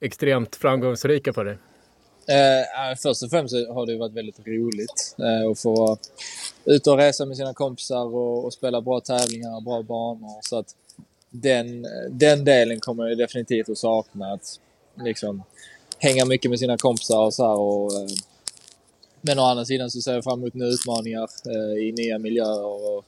extremt 0.00 0.56
framgångsrika 0.56 1.32
för 1.32 1.44
dig? 1.44 1.58
Eh, 2.28 2.96
först 3.02 3.22
och 3.22 3.30
främst 3.30 3.54
har 3.54 3.86
det 3.86 3.96
varit 3.96 4.12
väldigt 4.12 4.46
roligt 4.46 5.16
eh, 5.18 5.50
att 5.50 5.60
få 5.60 5.74
vara 5.74 5.96
ute 6.64 6.90
och 6.90 6.96
resa 6.96 7.26
med 7.26 7.36
sina 7.36 7.54
kompisar 7.54 8.14
och, 8.14 8.44
och 8.44 8.52
spela 8.52 8.80
bra 8.80 9.00
tävlingar 9.00 9.56
och 9.56 9.62
bra 9.62 9.82
banor. 9.82 10.38
Så 10.40 10.58
att 10.58 10.66
den, 11.30 11.86
den 12.10 12.44
delen 12.44 12.80
kommer 12.80 13.08
jag 13.08 13.18
definitivt 13.18 13.68
att 13.68 13.78
sakna. 13.78 14.32
Att 14.32 14.60
liksom 15.04 15.42
hänga 15.98 16.24
mycket 16.24 16.50
med 16.50 16.58
sina 16.58 16.76
kompisar 16.76 17.24
och 17.24 17.34
så 17.34 17.46
här 17.46 17.58
och 17.58 17.92
eh, 17.92 18.08
men 19.20 19.38
å 19.38 19.42
andra 19.42 19.64
sidan 19.64 19.90
så 19.90 20.00
ser 20.00 20.14
jag 20.14 20.24
fram 20.24 20.38
emot 20.40 20.54
nya 20.54 20.68
utmaningar 20.68 21.28
eh, 21.46 21.84
i 21.84 21.92
nya 21.92 22.18
miljöer 22.18 22.64
och 22.64 23.04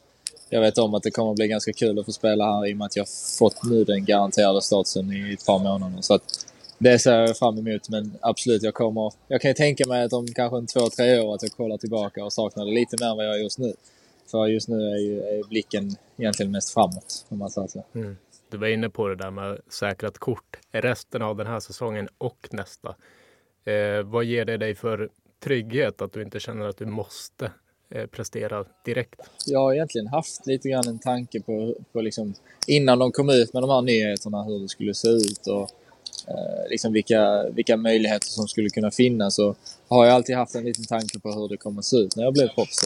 jag 0.49 0.61
vet 0.61 0.79
om 0.79 0.95
att 0.95 1.03
det 1.03 1.11
kommer 1.11 1.31
att 1.31 1.37
bli 1.37 1.49
ganska 1.49 1.73
kul 1.73 1.99
att 1.99 2.07
få 2.07 2.13
spela 2.13 2.45
här 2.45 2.67
i 2.67 2.73
och 2.73 2.77
med 2.77 2.87
att 2.87 2.97
jag 2.97 3.07
fått 3.39 3.65
nu 3.65 3.85
den 3.85 4.05
garanterade 4.05 4.63
statusen 4.63 5.13
i 5.13 5.33
ett 5.33 5.47
par 5.47 5.59
månader. 5.59 6.03
Så 6.03 6.15
att 6.15 6.47
det 6.79 6.99
ser 6.99 7.21
jag 7.21 7.39
fram 7.39 7.59
emot, 7.59 7.89
men 7.89 8.13
absolut, 8.21 8.63
jag 8.63 8.75
kommer... 8.75 9.13
Jag 9.29 9.41
kan 9.41 9.51
ju 9.51 9.55
tänka 9.55 9.87
mig 9.89 10.05
att 10.05 10.13
om 10.13 10.27
kanske 10.27 10.59
en 10.59 10.67
två, 10.67 10.89
tre 10.97 11.21
år 11.21 11.35
att 11.35 11.43
jag 11.43 11.53
kollar 11.53 11.77
tillbaka 11.77 12.25
och 12.25 12.33
saknar 12.33 12.65
det 12.65 12.71
lite 12.71 12.97
mer 13.01 13.11
än 13.11 13.17
vad 13.17 13.27
jag 13.27 13.37
gör 13.37 13.43
just 13.43 13.59
nu. 13.59 13.75
För 14.31 14.47
just 14.47 14.69
nu 14.69 14.77
är, 14.77 14.99
ju, 14.99 15.21
är 15.21 15.49
blicken 15.49 15.97
egentligen 16.17 16.53
mest 16.53 16.75
framåt, 16.75 17.27
om 17.29 17.39
man 17.39 17.51
säger 17.51 17.69
så. 17.69 17.85
Mm. 17.95 18.17
Du 18.51 18.57
var 18.57 18.67
inne 18.67 18.91
på 18.91 19.09
det 19.09 19.17
där 19.17 19.31
med 19.31 19.59
säkrat 19.69 20.19
kort 20.19 20.57
resten 20.71 21.23
av 21.23 21.37
den 21.37 21.47
här 21.47 21.61
säsongen 21.61 22.09
och 22.19 22.49
nästa. 22.51 22.95
Eh, 23.65 24.03
vad 24.05 24.25
ger 24.25 24.45
det 24.45 24.57
dig 24.57 24.75
för 24.75 25.09
trygghet 25.45 26.03
att 26.03 26.13
du 26.13 26.23
inte 26.23 26.41
känner 26.41 26.69
att 26.69 26.77
du 26.77 26.87
måste 26.87 27.53
eh, 27.91 28.07
prestera 28.07 28.65
direkt? 28.85 29.21
Jag 29.47 29.61
har 29.61 29.75
egentligen 29.75 30.07
haft 30.07 30.47
lite 30.47 30.69
grann 30.69 30.89
en 30.89 30.99
tanke 30.99 31.41
på, 31.41 31.75
på 31.93 32.01
liksom, 32.01 32.35
innan 32.67 32.99
de 32.99 33.13
kom 33.13 33.31
ut 33.31 33.53
med 33.53 33.63
de 33.63 33.71
här 33.71 33.83
nyheterna 33.83 34.43
hur 34.43 34.59
det 34.59 34.69
skulle 34.69 34.95
se 34.95 35.09
ut 35.09 35.47
och 35.47 35.71
eh, 36.29 36.69
liksom 36.71 36.93
vilka, 36.93 37.49
vilka 37.51 37.77
möjligheter 37.77 38.27
som 38.27 38.49
skulle 38.49 38.69
kunna 38.69 38.91
finnas. 38.91 39.39
Och 39.39 39.57
har 39.89 40.07
jag 40.07 40.15
alltid 40.15 40.37
haft 40.37 40.55
en 40.55 40.65
liten 40.65 40.85
tanke 40.85 41.21
på 41.21 41.33
hur 41.33 41.49
det 41.49 41.57
kommer 41.57 41.83
se 41.83 41.97
ut 41.97 42.17
när 42.17 42.25
jag 42.25 42.33
blev 42.33 42.49
proffs. 42.49 42.85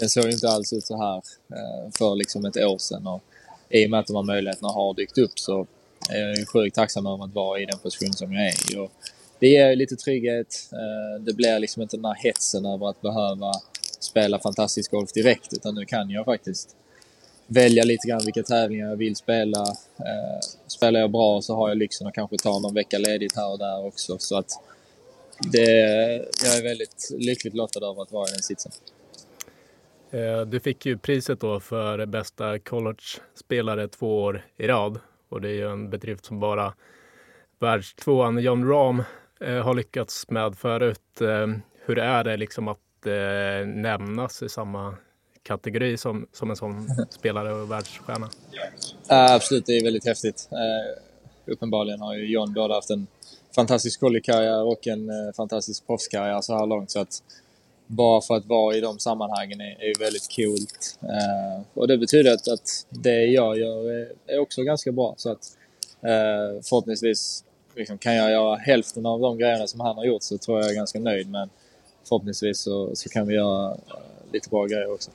Det 0.00 0.08
såg 0.08 0.24
ju 0.24 0.30
inte 0.30 0.48
alls 0.48 0.72
ut 0.72 0.86
så 0.86 0.96
här 0.96 1.16
eh, 1.52 1.90
för 1.98 2.14
liksom 2.14 2.44
ett 2.44 2.56
år 2.56 2.78
sedan. 2.78 3.06
Och 3.06 3.22
I 3.68 3.86
och 3.86 3.90
med 3.90 4.00
att 4.00 4.06
de 4.06 4.16
här 4.16 4.22
möjligheterna 4.22 4.68
har 4.68 4.94
dykt 4.94 5.18
upp 5.18 5.38
så 5.38 5.66
är 6.10 6.38
jag 6.38 6.48
sjukt 6.48 6.76
tacksam 6.76 7.06
över 7.06 7.24
att 7.24 7.34
vara 7.34 7.60
i 7.60 7.66
den 7.66 7.78
position 7.78 8.12
som 8.12 8.32
jag 8.32 8.46
är 8.46 8.72
i. 8.72 8.76
Och 8.76 8.92
det 9.38 9.48
ger 9.48 9.76
lite 9.76 9.96
trygghet. 9.96 10.68
Eh, 10.72 11.22
det 11.24 11.32
blir 11.32 11.58
liksom 11.58 11.82
inte 11.82 11.96
den 11.96 12.04
här 12.04 12.14
hetsen 12.14 12.66
över 12.66 12.90
att 12.90 13.00
behöva 13.00 13.52
spela 14.00 14.38
fantastisk 14.38 14.90
golf 14.90 15.12
direkt, 15.12 15.52
utan 15.52 15.74
nu 15.74 15.84
kan 15.84 16.10
jag 16.10 16.24
faktiskt 16.24 16.76
välja 17.46 17.84
lite 17.84 18.08
grann 18.08 18.24
vilka 18.24 18.42
tävlingar 18.42 18.88
jag 18.88 18.96
vill 18.96 19.16
spela. 19.16 19.60
Eh, 19.98 20.40
spelar 20.66 21.00
jag 21.00 21.10
bra 21.10 21.42
så 21.42 21.54
har 21.54 21.68
jag 21.68 21.78
lyxen 21.78 22.06
att 22.06 22.14
kanske 22.14 22.36
ta 22.36 22.58
någon 22.58 22.74
vecka 22.74 22.98
ledigt 22.98 23.36
här 23.36 23.52
och 23.52 23.58
där 23.58 23.86
också. 23.86 24.18
Så 24.18 24.38
att 24.38 24.50
det, 25.52 25.70
jag 26.44 26.56
är 26.58 26.62
väldigt 26.62 27.10
lyckligt 27.18 27.54
lottad 27.54 27.86
över 27.86 28.02
att 28.02 28.12
vara 28.12 28.28
i 28.28 28.32
den 28.32 28.42
sitsen. 28.42 28.72
Eh, 30.10 30.40
du 30.40 30.60
fick 30.60 30.86
ju 30.86 30.98
priset 30.98 31.40
då 31.40 31.60
för 31.60 32.06
bästa 32.06 32.58
college-spelare 32.58 33.88
två 33.88 34.22
år 34.22 34.44
i 34.56 34.66
rad 34.66 34.98
och 35.28 35.40
det 35.40 35.48
är 35.48 35.54
ju 35.54 35.72
en 35.72 35.90
bedrift 35.90 36.24
som 36.24 36.40
bara 36.40 36.74
världstvåan 37.58 38.38
John 38.38 38.68
Rahm 38.68 39.02
Eh, 39.44 39.62
har 39.62 39.74
lyckats 39.74 40.28
med 40.28 40.58
förut. 40.58 41.20
Eh, 41.20 41.46
hur 41.84 41.98
är 41.98 42.24
det 42.24 42.36
liksom 42.36 42.68
att 42.68 42.78
nämnas 43.66 44.42
i 44.42 44.48
samma 44.48 44.94
kategori 45.42 45.96
som, 45.96 46.26
som 46.32 46.50
en 46.50 46.56
sån 46.56 46.88
spelare 47.10 47.52
och 47.52 47.70
världsstjärna? 47.70 48.30
absolut, 49.08 49.66
det 49.66 49.72
är 49.72 49.84
väldigt 49.84 50.06
häftigt. 50.06 50.48
uppenbarligen 51.46 52.00
har 52.00 52.14
ju 52.14 52.32
John 52.32 52.52
både 52.52 52.74
haft 52.74 52.90
en 52.90 53.06
fantastisk 53.54 54.00
collegekarriär 54.00 54.62
och 54.62 54.86
en 54.86 55.10
fantastisk 55.36 55.86
proffskarriär 55.86 56.40
så 56.40 56.58
här 56.58 56.66
långt. 56.66 56.90
Så 56.90 57.00
att 57.00 57.22
bara 57.90 58.20
för 58.20 58.34
att 58.34 58.46
vara 58.46 58.76
i 58.76 58.80
de 58.80 58.98
sammanhangen 58.98 59.60
är, 59.60 59.84
är 59.84 59.98
väldigt 59.98 60.28
coolt. 60.36 60.98
och 61.74 61.88
det 61.88 61.98
betyder 61.98 62.34
att, 62.34 62.48
att 62.48 62.86
det 62.90 63.24
jag 63.24 63.58
gör 63.58 63.90
är, 63.90 64.12
är 64.26 64.38
också 64.38 64.62
ganska 64.62 64.92
bra. 64.92 65.14
Så 65.16 65.32
att 65.32 65.56
förhoppningsvis 66.62 67.44
liksom, 67.76 67.98
kan 67.98 68.14
jag 68.14 68.30
göra 68.30 68.56
hälften 68.56 69.06
av 69.06 69.20
de 69.20 69.38
grejerna 69.38 69.66
som 69.66 69.80
han 69.80 69.96
har 69.96 70.04
gjort 70.04 70.22
så 70.22 70.38
tror 70.38 70.58
jag 70.58 70.64
jag 70.64 70.72
är 70.72 70.76
ganska 70.76 70.98
nöjd. 70.98 71.30
Men 71.30 71.50
förhoppningsvis 72.08 72.60
så, 72.60 72.96
så 72.96 73.08
kan 73.08 73.26
vi 73.26 73.34
göra 73.34 73.70
uh, 73.70 73.76
lite 74.32 74.48
bra 74.50 74.66
grejer 74.66 74.92
också. 74.92 75.10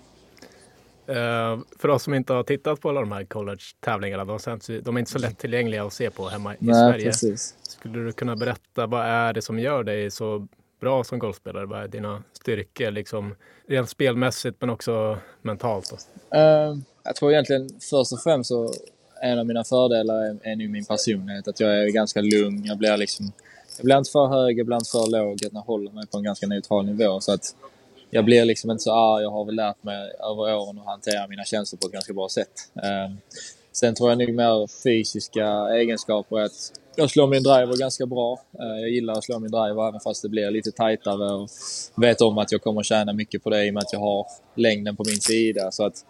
Uh, 1.09 1.59
för 1.79 1.87
oss 1.87 2.03
som 2.03 2.13
inte 2.13 2.33
har 2.33 2.43
tittat 2.43 2.81
på 2.81 2.89
alla 2.89 2.99
de 2.99 3.11
här 3.11 3.25
college-tävlingarna, 3.25 4.25
de, 4.25 4.39
de 4.83 4.95
är 4.95 4.99
inte 4.99 5.11
så 5.11 5.19
lättillgängliga 5.19 5.83
att 5.83 5.93
se 5.93 6.09
på 6.09 6.27
hemma 6.27 6.53
i 6.53 6.57
Nej, 6.59 6.75
Sverige. 6.75 7.05
Precis. 7.05 7.55
Skulle 7.61 7.99
du 7.99 8.11
kunna 8.11 8.35
berätta, 8.35 8.87
vad 8.87 9.05
är 9.05 9.33
det 9.33 9.41
som 9.41 9.59
gör 9.59 9.83
dig 9.83 10.11
så 10.11 10.47
bra 10.79 11.03
som 11.03 11.19
golfspelare? 11.19 11.65
Vad 11.65 11.83
är 11.83 11.87
dina 11.87 12.23
styrkor, 12.33 12.91
liksom, 12.91 13.35
rent 13.67 13.89
spelmässigt 13.89 14.57
men 14.59 14.69
också 14.69 15.17
mentalt? 15.41 16.07
Uh, 16.35 16.77
jag 17.03 17.15
tror 17.15 17.31
egentligen 17.31 17.69
först 17.69 18.13
och 18.13 18.21
främst 18.23 18.47
så 18.47 18.73
en 19.21 19.39
av 19.39 19.45
mina 19.45 19.63
fördelar 19.63 20.15
är, 20.15 20.37
är 20.41 20.55
nu 20.55 20.67
min 20.67 20.85
personlighet. 20.85 21.47
Att 21.47 21.59
jag 21.59 21.83
är 21.83 21.89
ganska 21.89 22.21
lugn. 22.21 22.65
Jag 22.65 22.77
blir 22.77 22.97
liksom 22.97 23.31
jag 23.77 23.85
blir 23.85 23.97
inte 23.97 24.11
för 24.11 24.27
hög, 24.27 24.59
jag 24.59 24.65
blir 24.65 24.77
inte 24.77 24.89
för 24.89 25.11
låg. 25.11 25.37
Jag 25.51 25.61
håller 25.61 25.91
mig 25.91 26.07
på 26.07 26.17
en 26.17 26.23
ganska 26.23 26.47
neutral 26.47 26.85
nivå. 26.85 27.19
Så 27.19 27.33
att 27.33 27.55
jag 28.09 28.25
blir 28.25 28.45
liksom 28.45 28.71
inte 28.71 28.83
så 28.83 28.91
arg. 28.91 29.23
Jag 29.23 29.31
har 29.31 29.45
väl 29.45 29.55
lärt 29.55 29.83
mig 29.83 30.11
över 30.19 30.55
åren 30.55 30.79
att 30.79 30.85
hantera 30.85 31.27
mina 31.27 31.43
känslor 31.43 31.79
på 31.79 31.87
ett 31.87 31.93
ganska 31.93 32.13
bra 32.13 32.29
sätt. 32.29 32.69
Uh, 32.75 33.15
sen 33.71 33.95
tror 33.95 34.09
jag 34.09 34.17
nog 34.17 34.33
mer 34.33 34.83
fysiska 34.83 35.47
egenskaper. 35.69 36.39
Att 36.39 36.71
jag 36.95 37.09
slår 37.09 37.27
min 37.27 37.43
driver 37.43 37.77
ganska 37.77 38.05
bra. 38.05 38.39
Eh, 38.59 38.79
jag 38.81 38.89
gillar 38.89 39.13
att 39.13 39.23
slå 39.23 39.39
min 39.39 39.51
driver 39.51 39.87
även 39.87 39.99
fast 39.99 40.21
det 40.21 40.29
blir 40.29 40.51
lite 40.51 40.71
tajtare. 40.71 41.33
Och 41.33 41.49
vet 41.95 42.21
om 42.21 42.37
att 42.37 42.51
jag 42.51 42.61
kommer 42.61 42.83
tjäna 42.83 43.13
mycket 43.13 43.43
på 43.43 43.49
det 43.49 43.65
i 43.65 43.69
och 43.69 43.73
med 43.73 43.81
att 43.81 43.93
jag 43.93 43.99
har 43.99 44.27
längden 44.55 44.95
på 44.95 45.03
min 45.07 45.21
sida. 45.21 45.71
Så 45.71 45.85
att, 45.85 46.05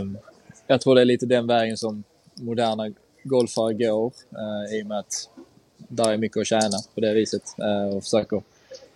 um, 0.00 0.18
jag 0.66 0.80
tror 0.80 0.94
det 0.94 1.00
är 1.00 1.04
lite 1.04 1.26
den 1.26 1.46
vägen 1.46 1.76
som 1.76 2.04
moderna 2.34 2.92
golfare 3.22 3.74
går 3.74 4.06
uh, 4.06 4.78
i 4.78 4.82
och 4.82 4.86
med 4.86 4.98
att 4.98 5.30
där 5.88 6.12
är 6.12 6.16
mycket 6.16 6.40
att 6.40 6.46
tjäna 6.46 6.78
på 6.94 7.00
det 7.00 7.14
viset 7.14 7.42
uh, 7.62 7.96
och 7.96 8.02
försöker 8.02 8.42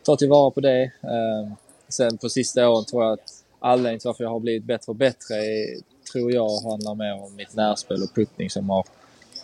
ta 0.03 0.17
tillvara 0.17 0.51
på 0.51 0.61
det. 0.61 0.85
Uh, 0.85 1.53
sen 1.89 2.19
på 2.19 2.29
sista 2.29 2.69
åren 2.69 2.85
tror 2.85 3.05
jag 3.05 3.13
att 3.13 3.45
anledningen 3.59 4.01
till 4.01 4.09
varför 4.09 4.25
jag 4.25 4.31
har 4.31 4.41
blivit 4.41 4.65
bättre 4.65 4.91
och 4.91 4.97
bättre 4.97 5.35
är, 5.35 5.81
tror 6.13 6.33
jag 6.33 6.61
handlar 6.71 6.95
mer 6.95 7.25
om 7.25 7.37
mitt 7.37 7.55
närspel 7.55 8.03
och 8.03 8.15
puttning 8.15 8.51
som 8.51 8.71
har 8.71 8.85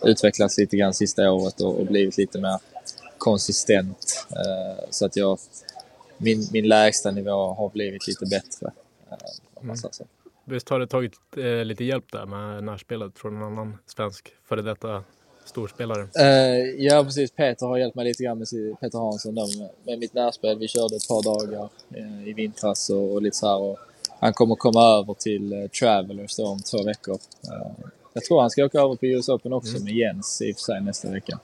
utvecklats 0.03 0.57
lite 0.57 0.77
grann 0.77 0.93
sista 0.93 1.31
året 1.31 1.61
och, 1.61 1.79
och 1.79 1.85
blivit 1.85 2.17
lite 2.17 2.39
mer 2.39 2.59
konsistent. 3.17 4.25
så 4.89 5.05
att 5.05 5.15
jag, 5.15 5.39
min, 6.17 6.47
min 6.51 6.67
lägsta 6.67 7.11
nivå 7.11 7.53
har 7.53 7.69
blivit 7.69 8.07
lite 8.07 8.25
bättre. 8.25 8.71
om 9.53 9.67
man 9.67 9.77
säger 9.77 9.93
så. 9.93 10.05
Visst 10.49 10.69
har 10.69 10.79
du 10.79 10.87
tagit 10.87 11.13
eh, 11.37 11.65
lite 11.65 11.83
hjälp 11.83 12.11
där 12.11 12.25
med 12.25 12.63
närspelet 12.63 13.19
från 13.19 13.35
en 13.35 13.43
annan 13.43 13.77
svensk 13.85 14.33
före 14.49 14.61
detta 14.61 15.03
storspelare? 15.45 16.01
Uh, 16.01 16.85
ja, 16.85 17.03
precis. 17.03 17.31
Peter 17.31 17.65
har 17.65 17.77
hjälpt 17.77 17.95
mig 17.95 18.05
lite 18.05 18.23
grann 18.23 18.37
med 18.37 18.47
sin, 18.47 18.75
Peter 18.75 18.99
Hansson 18.99 19.35
då, 19.35 19.47
med, 19.47 19.69
med 19.83 19.99
mitt 19.99 20.13
närspel. 20.13 20.59
Vi 20.59 20.67
körde 20.67 20.95
ett 20.95 21.07
par 21.07 21.23
dagar 21.23 21.69
uh, 21.97 22.29
i 22.29 22.33
vintras 22.33 22.89
och, 22.89 23.13
och, 23.13 23.21
lite 23.21 23.37
så 23.37 23.47
här. 23.47 23.57
Och 23.57 23.79
han 24.19 24.33
kommer 24.33 24.55
komma 24.55 24.81
över 24.81 25.13
till 25.13 25.53
uh, 25.53 25.67
Travelers 25.67 26.35
då 26.35 26.47
om 26.47 26.59
två 26.61 26.83
veckor. 26.83 27.17
Jag 28.17 28.23
tror 28.23 28.41
han 28.41 28.49
ska 28.49 28.65
åka 28.65 28.79
över 28.79 28.95
på 28.95 29.05
US 29.05 29.29
Open 29.29 29.53
också 29.53 29.71
mm. 29.71 29.83
med 29.83 29.93
Jens 29.93 30.41
i 30.41 30.51
och 30.51 30.55
för 30.55 30.61
sig 30.61 30.81
nästa 30.81 31.11
vecka. 31.11 31.39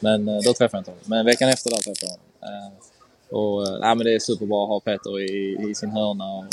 Men 0.00 0.26
då 0.26 0.52
träffar 0.52 0.78
jag 0.78 0.80
inte 0.80 0.90
honom. 0.90 1.04
Men 1.06 1.26
veckan 1.26 1.48
efter 1.48 1.70
där 1.70 1.76
träffar 1.76 2.06
jag 2.06 2.48
honom. 2.48 2.72
och, 3.30 3.80
nej, 3.80 3.96
men 3.96 4.06
det 4.06 4.14
är 4.14 4.18
superbra 4.18 4.62
att 4.62 4.68
ha 4.68 4.80
Peter 4.80 5.20
i, 5.20 5.70
i 5.70 5.74
sin 5.74 5.90
hörna. 5.90 6.48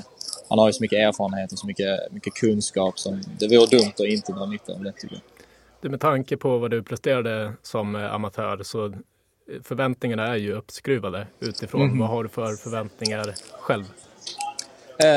Han 0.49 0.59
har 0.59 0.67
ju 0.67 0.73
så 0.73 0.83
mycket 0.83 0.99
erfarenhet 0.99 1.51
och 1.51 1.59
så 1.59 1.67
mycket, 1.67 2.11
mycket 2.11 2.33
kunskap 2.33 2.99
som 2.99 3.21
det 3.39 3.47
vore 3.47 3.65
dumt 3.65 3.93
att 3.93 3.99
inte 3.99 4.31
dra 4.31 4.45
nytta 4.45 4.73
av 4.73 4.83
det 4.83 4.91
tycker 4.91 5.15
jag. 5.15 5.23
Du, 5.81 5.89
med 5.89 5.99
tanke 5.99 6.37
på 6.37 6.57
vad 6.57 6.71
du 6.71 6.83
presterade 6.83 7.53
som 7.61 7.95
eh, 7.95 8.13
amatör 8.13 8.63
så 8.63 8.85
eh, 8.85 8.91
förväntningarna 9.63 10.27
är 10.27 10.35
ju 10.35 10.53
uppskruvade 10.53 11.27
utifrån. 11.39 11.81
Mm. 11.81 11.99
Vad 11.99 12.09
har 12.09 12.23
du 12.23 12.29
för 12.29 12.55
förväntningar 12.55 13.35
själv? 13.59 13.83
Eh, 14.97 15.07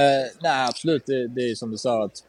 nej, 0.40 0.68
absolut. 0.68 1.06
Det, 1.06 1.28
det 1.28 1.40
är 1.50 1.54
som 1.54 1.70
du 1.70 1.76
sa 1.76 2.04
att 2.04 2.22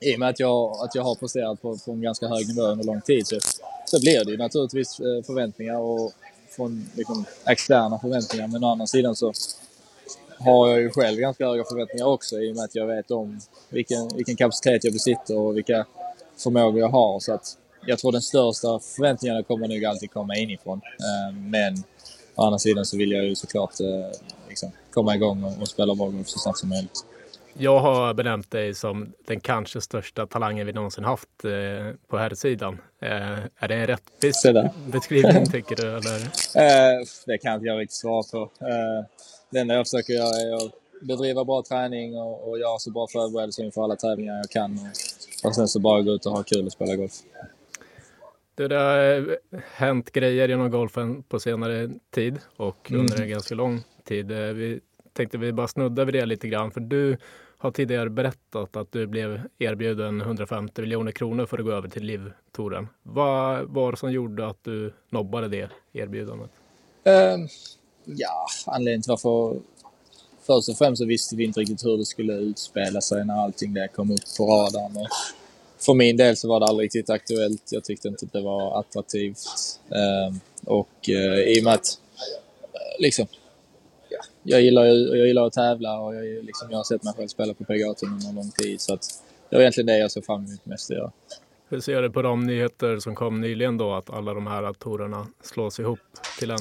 i 0.00 0.14
och 0.14 0.18
med 0.18 0.28
att 0.28 0.40
jag, 0.40 0.84
att 0.84 0.94
jag 0.94 1.02
har 1.02 1.14
presterat 1.14 1.62
på, 1.62 1.78
på 1.78 1.92
en 1.92 2.00
ganska 2.00 2.28
hög 2.28 2.48
nivå 2.48 2.62
under 2.62 2.84
lång 2.84 3.00
tid 3.00 3.26
så, 3.26 3.38
så 3.84 4.00
blir 4.00 4.24
det 4.24 4.30
ju 4.30 4.36
naturligtvis 4.36 5.00
eh, 5.00 5.22
förväntningar 5.26 5.76
och 5.76 6.12
från 6.56 6.90
liksom, 6.94 7.24
externa 7.46 7.98
förväntningar. 7.98 8.48
Men 8.48 8.64
å 8.64 8.70
andra 8.70 8.86
sidan 8.86 9.16
så 9.16 9.32
har 10.38 10.68
jag 10.68 10.80
ju 10.80 10.90
själv 10.90 11.18
ganska 11.18 11.46
höga 11.46 11.64
förväntningar 11.64 12.06
också 12.06 12.40
i 12.40 12.52
och 12.52 12.56
med 12.56 12.64
att 12.64 12.74
jag 12.74 12.86
vet 12.86 13.10
om 13.10 13.40
vilken, 13.68 14.08
vilken 14.14 14.36
kapacitet 14.36 14.84
jag 14.84 14.92
besitter 14.92 15.38
och 15.38 15.56
vilka 15.56 15.86
förmågor 16.36 16.80
jag 16.80 16.88
har. 16.88 17.20
Så 17.20 17.32
att 17.32 17.56
jag 17.86 17.98
tror 17.98 18.12
den 18.12 18.22
största 18.22 18.78
förväntningarna 18.78 19.42
kommer 19.42 19.68
nog 19.68 19.84
alltid 19.84 20.10
komma 20.10 20.36
inifrån. 20.36 20.80
Eh, 20.84 21.36
men 21.36 21.84
å 22.34 22.42
andra 22.42 22.58
sidan 22.58 22.84
så 22.84 22.96
vill 22.96 23.12
jag 23.12 23.24
ju 23.24 23.34
såklart 23.34 23.80
eh, 23.80 24.18
liksom 24.48 24.72
komma 24.90 25.14
igång 25.14 25.44
och 25.60 25.68
spela 25.68 25.94
bollgolf 25.94 26.28
så 26.28 26.38
snabbt 26.38 26.58
som 26.58 26.68
möjligt. 26.68 27.04
Jag 27.52 27.78
har 27.78 28.14
benämnt 28.14 28.50
dig 28.50 28.74
som 28.74 29.12
den 29.26 29.40
kanske 29.40 29.80
största 29.80 30.26
talangen 30.26 30.66
vi 30.66 30.72
någonsin 30.72 31.04
haft 31.04 31.44
eh, 31.44 31.94
på 32.08 32.18
här 32.18 32.34
sidan. 32.34 32.78
Är 33.00 33.68
det 33.68 33.74
en 33.74 33.86
rättvis 33.86 34.42
beskrivning 34.92 35.46
tycker 35.52 35.76
du? 35.76 35.88
Eller? 35.88 37.26
Det 37.26 37.38
kan 37.38 37.54
inte 37.54 37.66
jag 37.66 37.80
riktigt 37.80 37.96
svara 37.96 38.22
på. 38.32 38.50
Det 39.50 39.58
enda 39.58 39.74
jag 39.74 39.86
försöker 39.86 40.12
göra 40.12 40.40
är 40.40 40.66
att 40.66 40.72
bedriva 41.02 41.44
bra 41.44 41.62
träning 41.62 42.16
och, 42.16 42.48
och 42.48 42.58
göra 42.58 42.78
så 42.78 42.90
bra 42.90 43.06
förberedelser 43.12 43.64
inför 43.64 43.84
alla 43.84 43.96
tävlingar 43.96 44.36
jag 44.36 44.50
kan. 44.50 44.72
Och, 44.72 45.48
och 45.48 45.54
sen 45.54 45.68
så 45.68 45.80
bara 45.80 46.02
gå 46.02 46.12
ut 46.12 46.26
och 46.26 46.32
ha 46.32 46.42
kul 46.42 46.66
och 46.66 46.72
spela 46.72 46.96
golf. 46.96 47.12
Det 48.54 48.74
har 48.74 49.38
hänt 49.74 50.12
grejer 50.12 50.48
inom 50.48 50.70
golfen 50.70 51.22
på 51.22 51.40
senare 51.40 51.90
tid 52.10 52.38
och 52.56 52.90
mm. 52.90 53.00
under 53.00 53.22
en 53.22 53.28
ganska 53.28 53.54
lång 53.54 53.80
tid. 54.04 54.30
Eh, 54.30 54.38
vi 54.38 54.80
tänkte 55.18 55.38
vi 55.38 55.52
bara 55.52 55.68
snudda 55.68 56.04
vid 56.04 56.14
det 56.14 56.26
lite 56.26 56.48
grann 56.48 56.70
för 56.70 56.80
du 56.80 57.16
har 57.58 57.70
tidigare 57.70 58.10
berättat 58.10 58.76
att 58.76 58.92
du 58.92 59.06
blev 59.06 59.40
erbjuden 59.58 60.20
150 60.20 60.80
miljoner 60.80 61.12
kronor 61.12 61.46
för 61.46 61.58
att 61.58 61.64
gå 61.64 61.72
över 61.72 61.88
till 61.88 62.02
LIV-touren. 62.02 62.88
Vad 63.02 63.68
var 63.68 63.92
det 63.92 63.98
som 63.98 64.12
gjorde 64.12 64.46
att 64.46 64.64
du 64.64 64.92
nobbade 65.10 65.48
det 65.48 65.70
erbjudandet? 65.92 66.50
Um, 67.04 67.48
ja, 68.04 68.46
anledningen 68.66 69.02
till 69.02 69.10
varför 69.10 69.60
först 70.46 70.68
och 70.68 70.78
främst 70.78 70.98
så 70.98 71.06
visste 71.06 71.36
vi 71.36 71.44
inte 71.44 71.60
riktigt 71.60 71.84
hur 71.84 71.98
det 71.98 72.04
skulle 72.04 72.32
utspela 72.32 73.00
sig 73.00 73.24
när 73.24 73.44
allting 73.44 73.74
det 73.74 73.88
kom 73.88 74.10
upp 74.10 74.36
på 74.38 74.46
radarn. 74.46 74.96
Och 74.96 75.08
för 75.78 75.94
min 75.94 76.16
del 76.16 76.36
så 76.36 76.48
var 76.48 76.60
det 76.60 76.66
aldrig 76.66 76.84
riktigt 76.84 77.10
aktuellt. 77.10 77.62
Jag 77.70 77.84
tyckte 77.84 78.08
inte 78.08 78.26
att 78.26 78.32
det 78.32 78.40
var 78.40 78.80
attraktivt. 78.80 79.38
Um, 79.88 80.40
och 80.64 81.08
uh, 81.08 81.38
i 81.38 81.60
och 81.60 81.64
med 81.64 81.74
att 81.74 81.98
eh, 82.74 83.00
liksom, 83.00 83.26
ja, 84.08 84.18
jag, 84.42 84.62
gillar, 84.62 84.84
jag 85.16 85.26
gillar 85.26 85.46
att 85.46 85.52
tävla 85.52 86.00
och 86.00 86.14
jag, 86.14 86.44
liksom, 86.44 86.70
jag 86.70 86.76
har 86.76 86.84
sett 86.84 87.04
mig 87.04 87.14
själv 87.16 87.28
spela 87.28 87.54
på 87.54 87.64
PGA-touren 87.64 88.12
under 88.12 88.32
lång 88.32 88.50
tid. 88.50 88.80
Så 88.80 88.94
att 88.94 89.02
det 89.50 89.56
var 89.56 89.60
egentligen 89.60 89.86
det 89.86 89.98
jag 89.98 90.10
såg 90.10 90.24
fram 90.24 90.44
emot 90.44 90.66
mest 90.66 90.90
att 90.90 90.96
göra. 90.96 91.12
Hur 91.68 91.80
ser 91.80 92.02
du 92.02 92.10
på 92.10 92.22
de 92.22 92.46
nyheter 92.46 92.98
som 92.98 93.14
kom 93.14 93.40
nyligen 93.40 93.76
då, 93.76 93.92
att 93.92 94.10
alla 94.10 94.34
de 94.34 94.46
här 94.46 94.72
torerna 94.72 95.26
slås 95.42 95.80
ihop 95.80 95.98
till 96.38 96.50
en? 96.50 96.58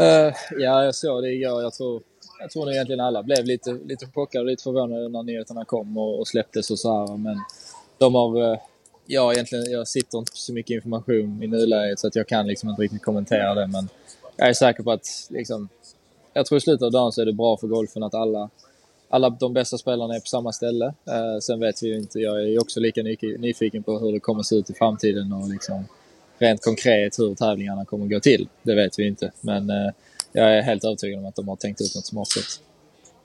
Uh, 0.00 0.34
ja, 0.58 0.84
jag 0.84 0.94
såg 0.94 1.22
det 1.22 1.32
igår. 1.32 1.62
Jag 1.62 1.74
tror 1.74 2.02
jag 2.38 2.50
tror 2.50 2.70
egentligen 2.70 3.00
alla 3.00 3.22
blev 3.22 3.44
lite, 3.44 3.72
lite 3.72 4.06
chockade 4.14 4.42
och 4.42 4.46
lite 4.46 4.62
förvånade 4.62 5.08
när 5.08 5.22
nyheterna 5.22 5.64
kom 5.64 5.98
och, 5.98 6.18
och 6.18 6.28
släpptes 6.28 6.70
och 6.70 6.78
så 6.78 7.06
här. 7.06 7.16
Men 7.16 7.36
de 7.98 8.14
har... 8.14 8.52
Eh, 8.52 8.58
ja, 9.06 9.32
egentligen, 9.32 9.70
jag 9.70 9.88
sitter 9.88 10.18
inte 10.18 10.32
på 10.32 10.36
så 10.36 10.52
mycket 10.52 10.74
information 10.74 11.42
i 11.42 11.46
nuläget 11.46 11.98
så 11.98 12.06
att 12.06 12.16
jag 12.16 12.28
kan 12.28 12.46
liksom 12.46 12.68
inte 12.68 12.82
riktigt 12.82 13.02
kommentera 13.02 13.54
det. 13.54 13.66
Men 13.66 13.88
jag 14.36 14.48
är 14.48 14.52
säker 14.52 14.82
på 14.82 14.90
att 14.90 15.06
liksom, 15.30 15.68
jag 16.36 16.46
tror 16.46 16.58
i 16.58 16.60
slutet 16.60 16.82
av 16.82 16.92
dagen 16.92 17.12
så 17.12 17.20
är 17.20 17.26
det 17.26 17.32
bra 17.32 17.56
för 17.56 17.66
golfen 17.66 18.02
att 18.02 18.14
alla, 18.14 18.50
alla 19.08 19.30
de 19.30 19.52
bästa 19.52 19.78
spelarna 19.78 20.14
är 20.14 20.20
på 20.20 20.26
samma 20.26 20.52
ställe. 20.52 20.86
Eh, 20.86 21.38
sen 21.40 21.60
vet 21.60 21.82
vi 21.82 21.86
ju 21.86 21.96
inte, 21.96 22.18
jag 22.18 22.42
är 22.42 22.60
också 22.60 22.80
lika 22.80 23.02
nyfiken 23.38 23.82
på 23.82 23.98
hur 23.98 24.12
det 24.12 24.20
kommer 24.20 24.42
se 24.42 24.56
ut 24.56 24.70
i 24.70 24.74
framtiden 24.74 25.32
och 25.32 25.48
liksom 25.48 25.84
rent 26.38 26.64
konkret 26.64 27.18
hur 27.18 27.34
tävlingarna 27.34 27.84
kommer 27.84 28.06
gå 28.06 28.20
till. 28.20 28.48
Det 28.62 28.74
vet 28.74 28.98
vi 28.98 29.06
inte. 29.06 29.32
Men 29.40 29.70
eh, 29.70 29.92
jag 30.32 30.58
är 30.58 30.62
helt 30.62 30.84
övertygad 30.84 31.18
om 31.18 31.26
att 31.26 31.36
de 31.36 31.48
har 31.48 31.56
tänkt 31.56 31.80
ut 31.80 31.94
något 31.94 32.06
smart 32.06 32.28
sätt. 32.28 32.62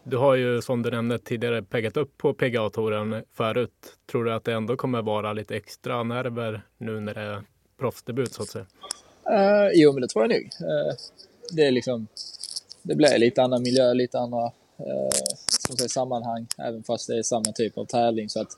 Du 0.04 0.17
har 0.17 0.36
ju 0.36 0.62
som 0.62 0.82
du 0.82 0.91
nämnde 0.91 1.19
tidigare 1.19 1.63
peggat 1.63 1.97
upp 1.97 2.17
på 2.17 2.34
PGA-touren 2.34 3.24
förut. 3.34 3.71
Tror 4.12 4.26
du 4.26 4.34
att 4.34 4.43
det 4.43 4.54
ändå 4.54 4.76
kommer 4.76 5.02
vara 5.02 5.34
lite 5.34 5.56
extra 5.56 6.04
nerver 6.04 6.62
nu 6.78 7.00
när 7.00 7.13
det 7.13 7.21
är 7.21 7.43
proffsdebut 7.80 8.34
så 8.34 8.43
att 8.43 8.50
säga? 8.50 8.65
Uh, 9.30 9.71
jo, 9.74 9.93
men 9.93 10.02
det 10.02 10.08
tror 10.08 10.24
jag 10.24 10.30
nog. 10.30 10.41
Uh, 10.41 10.93
det 11.52 11.62
är 11.62 11.71
liksom, 11.71 12.08
det 12.82 12.96
blir 12.96 13.17
lite 13.17 13.41
annan 13.41 13.63
miljö, 13.63 13.94
lite 13.94 14.20
andra 14.20 14.44
uh, 14.46 15.10
som 15.67 15.78
säger, 15.78 15.89
sammanhang, 15.89 16.48
även 16.58 16.84
fast 16.84 17.08
det 17.08 17.17
är 17.17 17.24
samma 17.24 17.52
typ 17.56 17.78
av 17.78 17.86
tävling. 17.86 18.30
Så 18.30 18.41
att, 18.41 18.58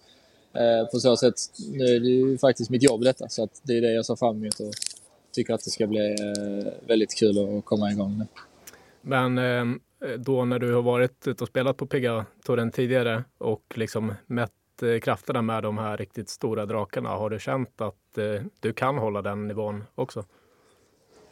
uh, 0.55 0.89
på 0.91 0.99
så 0.99 1.17
sätt, 1.17 1.35
nu 1.73 1.85
är 1.85 1.99
det 1.99 2.07
ju 2.07 2.37
faktiskt 2.37 2.69
mitt 2.69 2.83
jobb 2.83 3.03
detta, 3.03 3.29
så 3.29 3.43
att 3.43 3.61
det 3.63 3.77
är 3.77 3.81
det 3.81 3.93
jag 3.93 4.05
ser 4.05 4.15
fram 4.15 4.37
emot. 4.37 4.59
Och 4.59 4.73
tycker 5.33 5.53
att 5.53 5.63
det 5.63 5.69
ska 5.69 5.87
bli 5.87 6.09
eh, 6.09 6.73
väldigt 6.87 7.15
kul 7.15 7.57
att 7.57 7.65
komma 7.65 7.91
igång 7.91 8.17
nu. 8.17 8.25
Men 9.01 9.37
eh, 9.37 10.17
då 10.17 10.45
när 10.45 10.59
du 10.59 10.73
har 10.73 10.81
varit 10.81 11.27
ute 11.27 11.43
och 11.43 11.47
spelat 11.47 11.77
på 11.77 11.85
PGA-touren 11.85 12.71
tidigare 12.71 13.23
och 13.37 13.73
liksom 13.75 14.13
mätt 14.27 14.51
eh, 14.81 14.99
krafterna 14.99 15.41
med 15.41 15.63
de 15.63 15.77
här 15.77 15.97
riktigt 15.97 16.29
stora 16.29 16.65
drakarna, 16.65 17.09
har 17.09 17.29
du 17.29 17.39
känt 17.39 17.81
att 17.81 17.95
du 18.59 18.73
kan 18.73 18.97
hålla 18.97 19.21
den 19.21 19.47
nivån 19.47 19.83
också? 19.95 20.25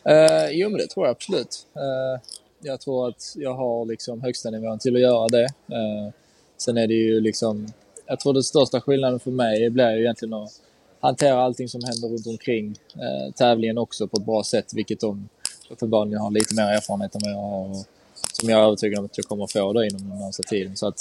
Eh, 0.03 0.49
jo, 0.51 0.69
men 0.69 0.77
det 0.77 0.87
tror 0.87 1.05
jag 1.05 1.11
absolut. 1.11 1.67
Eh, 1.75 2.21
jag 2.61 2.81
tror 2.81 3.07
att 3.07 3.33
jag 3.35 3.53
har 3.53 3.85
liksom 3.85 4.21
högsta 4.21 4.49
nivån 4.49 4.79
till 4.79 4.95
att 4.95 5.01
göra 5.01 5.27
det. 5.27 5.43
Eh, 5.43 6.13
sen 6.57 6.77
är 6.77 6.87
det 6.87 6.93
ju 6.93 7.21
liksom, 7.21 7.67
jag 8.07 8.19
tror 8.19 8.33
den 8.33 8.43
största 8.43 8.81
skillnaden 8.81 9.19
för 9.19 9.31
mig 9.31 9.69
blir 9.69 9.91
ju 9.91 10.01
egentligen 10.01 10.33
att 10.33 10.51
hantera 10.99 11.43
allting 11.43 11.69
som 11.69 11.81
händer 11.83 12.07
runt 12.07 12.27
omkring 12.27 12.75
eh, 12.95 13.33
tävlingen 13.33 13.77
också 13.77 14.07
på 14.07 14.17
ett 14.17 14.25
bra 14.25 14.43
sätt, 14.43 14.73
vilket 14.73 14.99
de 14.99 15.29
uppenbarligen 15.69 16.21
har 16.21 16.31
lite 16.31 16.55
mer 16.55 16.63
erfarenhet 16.63 17.15
än 17.15 17.21
vad 17.23 17.31
jag 17.31 17.37
har. 17.37 17.69
Och 17.69 17.85
som 18.33 18.49
jag 18.49 18.59
är 18.59 18.63
övertygad 18.63 18.99
om 18.99 19.05
att 19.05 19.17
jag 19.17 19.25
kommer 19.25 19.43
att 19.43 19.51
få 19.51 19.73
det 19.73 19.87
inom 19.87 20.09
den 20.09 20.19
närmsta 20.19 20.43
tiden. 20.43 20.77
Så 20.77 20.87
att 20.87 20.97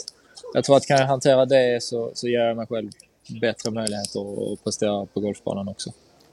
jag 0.54 0.64
tror 0.64 0.76
att 0.76 0.86
kan 0.86 0.96
jag 0.98 1.06
hantera 1.06 1.46
det 1.46 1.82
så, 1.82 2.10
så 2.14 2.28
ger 2.28 2.40
jag 2.40 2.56
mig 2.56 2.66
själv 2.66 2.90
bättre 3.40 3.70
möjligheter 3.70 4.52
att 4.52 4.64
prestera 4.64 5.06
på 5.06 5.20
golfbanan 5.20 5.68
också. 5.68 5.92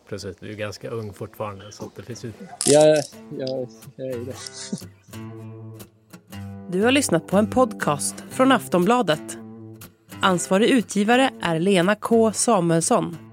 Precis, 0.09 0.37
du 0.39 0.49
är 0.51 0.55
ganska 0.55 0.89
ung 0.89 1.13
fortfarande 1.13 1.71
så 1.71 1.91
det 1.95 2.03
finns 2.03 2.25
ju... 2.25 2.31
Ja, 2.65 2.85
jag, 2.85 3.03
jag 3.97 4.07
är 4.07 4.25
det. 4.25 4.33
Du 6.69 6.83
har 6.83 6.91
lyssnat 6.91 7.27
på 7.27 7.37
en 7.37 7.49
podcast 7.49 8.15
från 8.29 8.51
Aftonbladet. 8.51 9.37
Ansvarig 10.21 10.69
utgivare 10.69 11.29
är 11.41 11.59
Lena 11.59 11.95
K 11.95 12.31
Samuelsson. 12.33 13.26